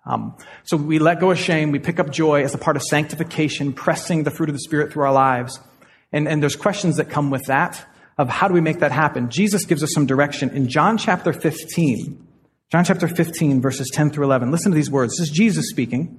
Um, 0.07 0.37
so 0.65 0.77
we 0.77 0.99
let 0.99 1.21
go 1.21 1.31
of 1.31 1.39
shame, 1.39 1.71
we 1.71 1.79
pick 1.79 1.99
up 1.99 2.11
joy 2.11 2.45
as 2.45 2.55
a 2.55 2.59
part 2.59 2.77
of 2.77 2.83
sanctification, 2.83 3.73
pressing 3.73 4.25
the 4.25 4.31
fruit 4.31 4.49
of 4.49 4.55
the 4.55 4.61
Spirit 4.61 4.93
through 4.93 5.05
our 5.05 5.13
lives. 5.13 5.61
And, 6.13 6.29
and 6.29 6.43
there's 6.43 6.57
questions 6.57 6.97
that 6.97 7.09
come 7.09 7.31
with 7.31 7.45
that 7.47 7.87
of 8.19 8.29
how 8.29 8.49
do 8.49 8.55
we 8.55 8.61
make 8.61 8.81
that 8.81 8.93
happen. 8.93 9.31
Jesus 9.31 9.65
gives 9.65 9.83
us 9.83 9.93
some 9.93 10.07
direction 10.07 10.51
in 10.51 10.69
John 10.69 10.99
chapter 10.99 11.33
15. 11.33 12.27
John 12.71 12.85
chapter 12.85 13.09
15, 13.09 13.61
verses 13.61 13.91
10 13.93 14.11
through 14.11 14.25
11. 14.25 14.51
Listen 14.51 14.73
to 14.73 14.77
these 14.77 14.91
words. 14.91 15.17
This 15.17 15.29
is 15.29 15.35
Jesus 15.35 15.69
speaking. 15.71 16.19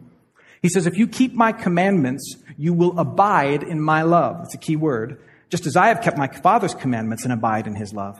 He 0.61 0.69
says, 0.69 0.87
If 0.87 0.97
you 0.97 1.07
keep 1.07 1.33
my 1.33 1.51
commandments, 1.51 2.37
you 2.57 2.73
will 2.73 2.97
abide 2.99 3.63
in 3.63 3.81
my 3.81 4.01
love. 4.01 4.41
It's 4.43 4.55
a 4.55 4.57
key 4.57 4.75
word. 4.75 5.19
Just 5.49 5.65
as 5.65 5.75
I 5.75 5.89
have 5.89 6.01
kept 6.01 6.17
my 6.17 6.27
Father's 6.27 6.73
commandments 6.73 7.23
and 7.23 7.31
abide 7.31 7.67
in 7.67 7.75
his 7.75 7.93
love. 7.93 8.19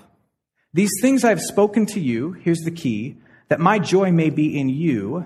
These 0.76 0.92
things 1.02 1.24
I 1.24 1.30
have 1.30 1.40
spoken 1.40 1.86
to 1.86 2.02
you, 2.02 2.34
here's 2.34 2.60
the 2.60 2.70
key, 2.70 3.16
that 3.48 3.62
my 3.62 3.80
joy 3.80 4.12
may 4.12 4.30
be 4.30 4.60
in 4.60 4.68
you, 4.68 5.24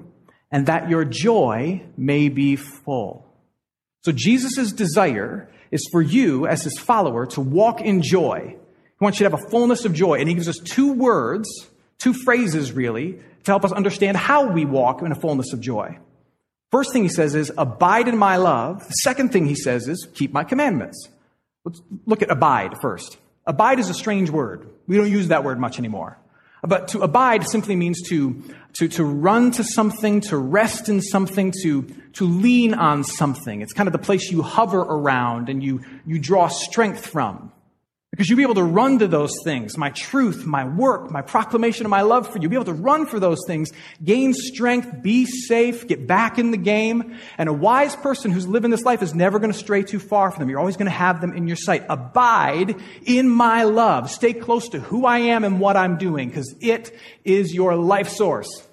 and 0.51 0.67
that 0.67 0.91
your 0.91 1.03
joy 1.03 1.81
may 1.97 2.29
be 2.29 2.55
full. 2.55 3.25
So 4.03 4.11
Jesus' 4.11 4.71
desire 4.71 5.49
is 5.71 5.87
for 5.91 6.03
you, 6.03 6.45
as 6.45 6.63
his 6.65 6.77
follower, 6.77 7.25
to 7.25 7.41
walk 7.41 7.81
in 7.81 8.03
joy. 8.03 8.57
He 8.57 9.03
wants 9.03 9.19
you 9.19 9.27
to 9.27 9.31
have 9.31 9.43
a 9.43 9.49
fullness 9.49 9.85
of 9.85 9.93
joy. 9.95 10.19
And 10.19 10.29
he 10.29 10.35
gives 10.35 10.47
us 10.47 10.59
two 10.59 10.93
words, 10.93 11.49
two 11.97 12.13
phrases 12.13 12.71
really, 12.71 13.13
to 13.13 13.51
help 13.51 13.65
us 13.65 13.71
understand 13.71 14.17
how 14.17 14.51
we 14.51 14.65
walk 14.65 15.01
in 15.01 15.11
a 15.11 15.15
fullness 15.15 15.51
of 15.51 15.61
joy. 15.61 15.97
First 16.71 16.93
thing 16.93 17.01
he 17.01 17.09
says 17.09 17.33
is, 17.33 17.51
abide 17.57 18.07
in 18.07 18.19
my 18.19 18.37
love. 18.37 18.87
The 18.87 18.93
second 18.93 19.33
thing 19.33 19.47
he 19.47 19.55
says 19.55 19.87
is, 19.87 20.07
keep 20.13 20.31
my 20.31 20.43
commandments. 20.43 21.09
Let's 21.65 21.81
look 22.05 22.21
at 22.21 22.29
abide 22.29 22.75
first. 22.83 23.17
Abide 23.47 23.79
is 23.79 23.89
a 23.89 23.95
strange 23.95 24.29
word. 24.29 24.69
We 24.89 24.97
don't 24.97 25.09
use 25.09 25.27
that 25.29 25.43
word 25.45 25.59
much 25.59 25.77
anymore. 25.77 26.17
But 26.61 26.89
to 26.89 27.01
abide 27.01 27.47
simply 27.47 27.75
means 27.77 28.01
to, 28.09 28.43
to, 28.73 28.89
to 28.89 29.05
run 29.05 29.51
to 29.51 29.63
something, 29.63 30.19
to 30.21 30.35
rest 30.35 30.89
in 30.89 31.01
something, 31.01 31.53
to, 31.63 31.83
to 32.13 32.25
lean 32.25 32.73
on 32.73 33.03
something. 33.05 33.61
It's 33.61 33.71
kind 33.71 33.87
of 33.87 33.93
the 33.93 33.99
place 33.99 34.29
you 34.29 34.41
hover 34.41 34.79
around 34.79 35.47
and 35.47 35.63
you, 35.63 35.81
you 36.05 36.19
draw 36.19 36.47
strength 36.47 37.05
from. 37.05 37.53
Because 38.19 38.29
you'll 38.29 38.35
be 38.35 38.43
able 38.43 38.55
to 38.55 38.63
run 38.63 38.99
to 38.99 39.07
those 39.07 39.33
things 39.45 39.77
my 39.77 39.91
truth, 39.91 40.45
my 40.45 40.65
work, 40.65 41.09
my 41.09 41.21
proclamation 41.21 41.85
of 41.85 41.89
my 41.89 42.01
love 42.01 42.27
for 42.27 42.37
you. 42.37 42.41
You'll 42.41 42.49
be 42.49 42.55
able 42.57 42.65
to 42.65 42.73
run 42.73 43.05
for 43.05 43.17
those 43.17 43.39
things, 43.47 43.71
gain 44.03 44.33
strength, 44.33 45.01
be 45.01 45.23
safe, 45.23 45.87
get 45.87 46.05
back 46.05 46.37
in 46.37 46.51
the 46.51 46.57
game. 46.57 47.17
And 47.37 47.47
a 47.47 47.53
wise 47.53 47.95
person 47.95 48.31
who's 48.31 48.45
living 48.45 48.71
this 48.71 48.83
life 48.83 49.01
is 49.01 49.15
never 49.15 49.39
going 49.39 49.53
to 49.53 49.57
stray 49.57 49.83
too 49.83 49.99
far 49.99 50.31
from 50.31 50.41
them. 50.41 50.49
You're 50.49 50.59
always 50.59 50.75
going 50.75 50.87
to 50.87 50.91
have 50.91 51.21
them 51.21 51.31
in 51.31 51.47
your 51.47 51.55
sight. 51.55 51.85
Abide 51.87 52.75
in 53.05 53.29
my 53.29 53.63
love. 53.63 54.11
Stay 54.11 54.33
close 54.33 54.67
to 54.67 54.81
who 54.81 55.05
I 55.05 55.19
am 55.19 55.45
and 55.45 55.61
what 55.61 55.77
I'm 55.77 55.97
doing 55.97 56.27
because 56.27 56.53
it 56.59 56.93
is 57.23 57.53
your 57.53 57.77
life 57.77 58.09
source. 58.09 58.67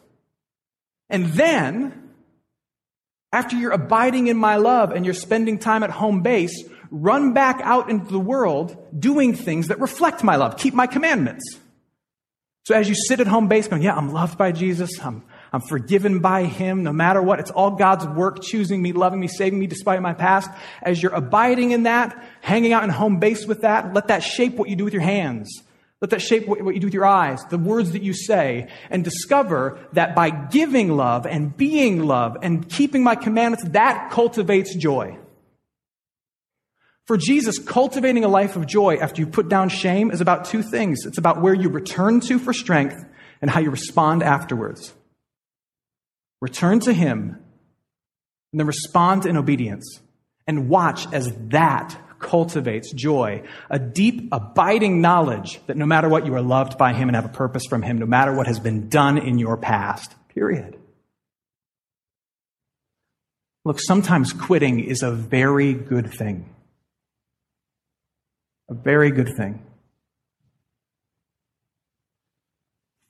And 1.09 1.27
then, 1.35 2.11
after 3.33 3.55
you're 3.55 3.71
abiding 3.71 4.27
in 4.27 4.37
my 4.37 4.57
love 4.57 4.91
and 4.91 5.05
you're 5.05 5.15
spending 5.15 5.61
time 5.61 5.85
at 5.85 5.91
home 5.91 6.23
base, 6.23 6.65
run 6.91 7.33
back 7.33 7.61
out 7.63 7.91
into 7.91 8.11
the 8.11 8.21
world 8.21 8.77
doing 8.99 9.35
things 9.35 9.69
that 9.69 9.81
reflect 9.81 10.25
my 10.25 10.37
love, 10.37 10.57
keep 10.57 10.75
my 10.75 10.87
commandments. 10.87 11.59
So 12.67 12.75
as 12.75 12.89
you 12.89 12.97
sit 12.97 13.21
at 13.21 13.29
home 13.29 13.47
base 13.47 13.69
going, 13.69 13.83
yeah, 13.83 13.95
I'm 13.95 14.13
loved 14.13 14.37
by 14.37 14.51
Jesus. 14.51 14.99
I'm, 14.99 15.23
I'm 15.53 15.61
forgiven 15.61 16.19
by 16.19 16.47
him 16.47 16.83
no 16.83 16.93
matter 16.93 17.23
what. 17.23 17.39
It's 17.39 17.53
all 17.53 17.71
God's 17.71 18.05
work, 18.07 18.43
choosing 18.43 18.83
me, 18.83 18.93
loving 18.93 19.21
me, 19.21 19.29
saving 19.29 19.61
me 19.61 19.69
despite 19.69 20.03
my 20.03 20.15
past. 20.15 20.51
As 20.83 21.01
you're 21.01 21.15
abiding 21.15 21.71
in 21.71 21.85
that, 21.85 22.21
hanging 22.41 22.73
out 22.73 22.83
in 22.83 22.91
home 22.91 23.21
base 23.21 23.47
with 23.47 23.61
that, 23.61 23.95
let 23.95 24.09
that 24.09 24.25
shape 24.25 24.57
what 24.57 24.69
you 24.69 24.75
do 24.75 24.83
with 24.83 24.95
your 24.95 25.03
hands. 25.03 25.63
Let 26.01 26.11
that 26.11 26.21
shape 26.21 26.49
what 26.49 26.59
you 26.59 26.81
do 26.81 26.89
with 26.89 26.95
your 26.95 27.07
eyes, 27.07 27.45
the 27.47 27.57
words 27.57 27.93
that 27.93 28.03
you 28.03 28.13
say, 28.13 28.69
and 28.91 29.05
discover 29.05 29.79
that 29.93 30.17
by 30.17 30.31
giving 30.31 30.97
love 30.97 31.25
and 31.25 31.57
being 31.57 32.05
love 32.05 32.37
and 32.43 32.69
keeping 32.69 33.05
my 33.05 33.15
commandments, 33.15 33.65
that 33.71 34.11
cultivates 34.11 34.75
joy. 34.75 35.17
For 37.07 37.17
Jesus, 37.17 37.59
cultivating 37.59 38.25
a 38.25 38.29
life 38.29 38.57
of 38.57 38.67
joy 38.67 38.97
after 38.97 39.21
you 39.21 39.29
put 39.29 39.49
down 39.49 39.69
shame 39.69 40.11
is 40.11 40.21
about 40.21 40.45
two 40.45 40.63
things. 40.63 41.07
It's 41.07 41.19
about 41.19 41.41
where 41.41 41.55
you 41.55 41.69
return 41.69 42.21
to 42.21 42.39
for 42.39 42.53
strength 42.53 43.05
and 43.41 43.49
how 43.49 43.61
you 43.61 43.71
respond 43.71 44.25
afterwards. 44.25 44.93
Return 46.41 46.81
to 46.81 46.93
Him 46.93 47.39
and 48.53 48.61
then 48.61 48.67
respond 48.67 49.25
in 49.25 49.37
obedience 49.37 50.01
and 50.49 50.69
watch 50.69 51.07
as 51.13 51.33
that 51.49 51.97
cultivates 52.19 52.93
joy, 52.93 53.43
a 53.71 53.79
deep, 53.79 54.29
abiding 54.33 55.01
knowledge 55.01 55.61
that 55.67 55.77
no 55.77 55.87
matter 55.87 56.09
what, 56.09 56.27
you 56.27 56.35
are 56.35 56.43
loved 56.43 56.77
by 56.77 56.93
Him 56.93 57.09
and 57.09 57.15
have 57.15 57.25
a 57.25 57.29
purpose 57.29 57.65
from 57.69 57.83
Him, 57.83 57.99
no 57.99 58.07
matter 58.07 58.35
what 58.35 58.49
has 58.49 58.59
been 58.59 58.89
done 58.89 59.19
in 59.19 59.39
your 59.39 59.57
past. 59.57 60.15
Period. 60.29 60.77
Look, 63.65 63.79
sometimes 63.81 64.33
quitting 64.33 64.81
is 64.81 65.03
a 65.03 65.13
very 65.13 65.73
good 65.73 66.13
thing. 66.13 66.56
A 68.69 68.75
very 68.75 69.11
good 69.11 69.37
thing. 69.37 69.63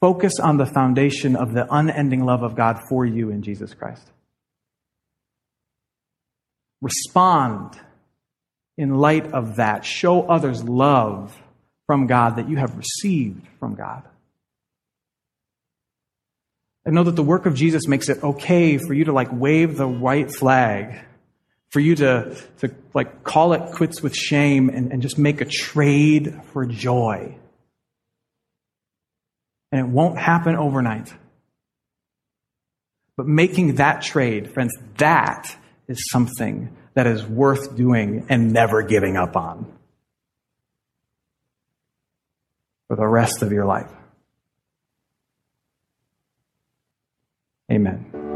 Focus 0.01 0.39
on 0.39 0.59
the 0.59 0.67
foundation 0.67 1.37
of 1.37 1.55
the 1.55 1.67
unending 1.73 2.25
love 2.25 2.43
of 2.43 2.55
God 2.55 2.81
for 2.89 3.05
you 3.05 3.31
in 3.31 3.43
Jesus 3.43 3.73
Christ. 3.73 4.11
Respond 6.83 7.81
in 8.77 8.97
light 8.97 9.33
of 9.33 9.57
that. 9.57 9.85
Show 9.85 10.23
others 10.23 10.63
love 10.63 11.35
from 11.87 12.07
God 12.07 12.37
that 12.37 12.49
you 12.49 12.57
have 12.57 12.77
received 12.77 13.47
from 13.59 13.75
God. 13.75 14.03
And 16.85 16.95
know 16.95 17.03
that 17.05 17.17
the 17.17 17.23
work 17.23 17.47
of 17.47 17.55
Jesus 17.55 17.89
makes 17.89 18.09
it 18.09 18.23
okay 18.23 18.79
for 18.79 18.93
you 18.93 19.07
to 19.07 19.13
like 19.13 19.29
wave 19.33 19.77
the 19.77 19.89
white 19.89 20.31
flag 20.31 21.05
for 21.77 21.81
you 21.81 21.95
to, 21.95 22.35
to 22.61 22.75
like 22.95 23.23
call 23.23 23.53
it 23.53 23.73
quits 23.73 24.03
with 24.03 24.15
shame 24.15 24.71
and, 24.71 24.93
and 24.93 25.03
just 25.03 25.19
make 25.19 25.43
a 25.43 25.45
trade 25.45 26.41
for 26.55 26.65
joy. 26.65 27.37
And 29.71 29.79
it 29.83 29.87
won't 29.87 30.19
happen 30.19 30.57
overnight. 30.57 31.13
But 33.19 33.27
making 33.27 33.75
that 33.75 34.01
trade, 34.01 34.55
friends, 34.55 34.75
that 34.97 35.55
is 35.87 36.03
something 36.11 36.75
that 36.95 37.07
is 37.07 37.27
worth 37.27 37.77
doing 37.77 38.25
and 38.31 38.55
never 38.55 38.81
giving 38.81 39.19
up 39.19 39.37
on 39.37 39.71
for 42.89 42.97
the 42.97 43.07
rest 43.07 43.43
of 43.43 43.53
your 43.53 43.67
life. 43.67 43.91
Amen. 47.71 48.36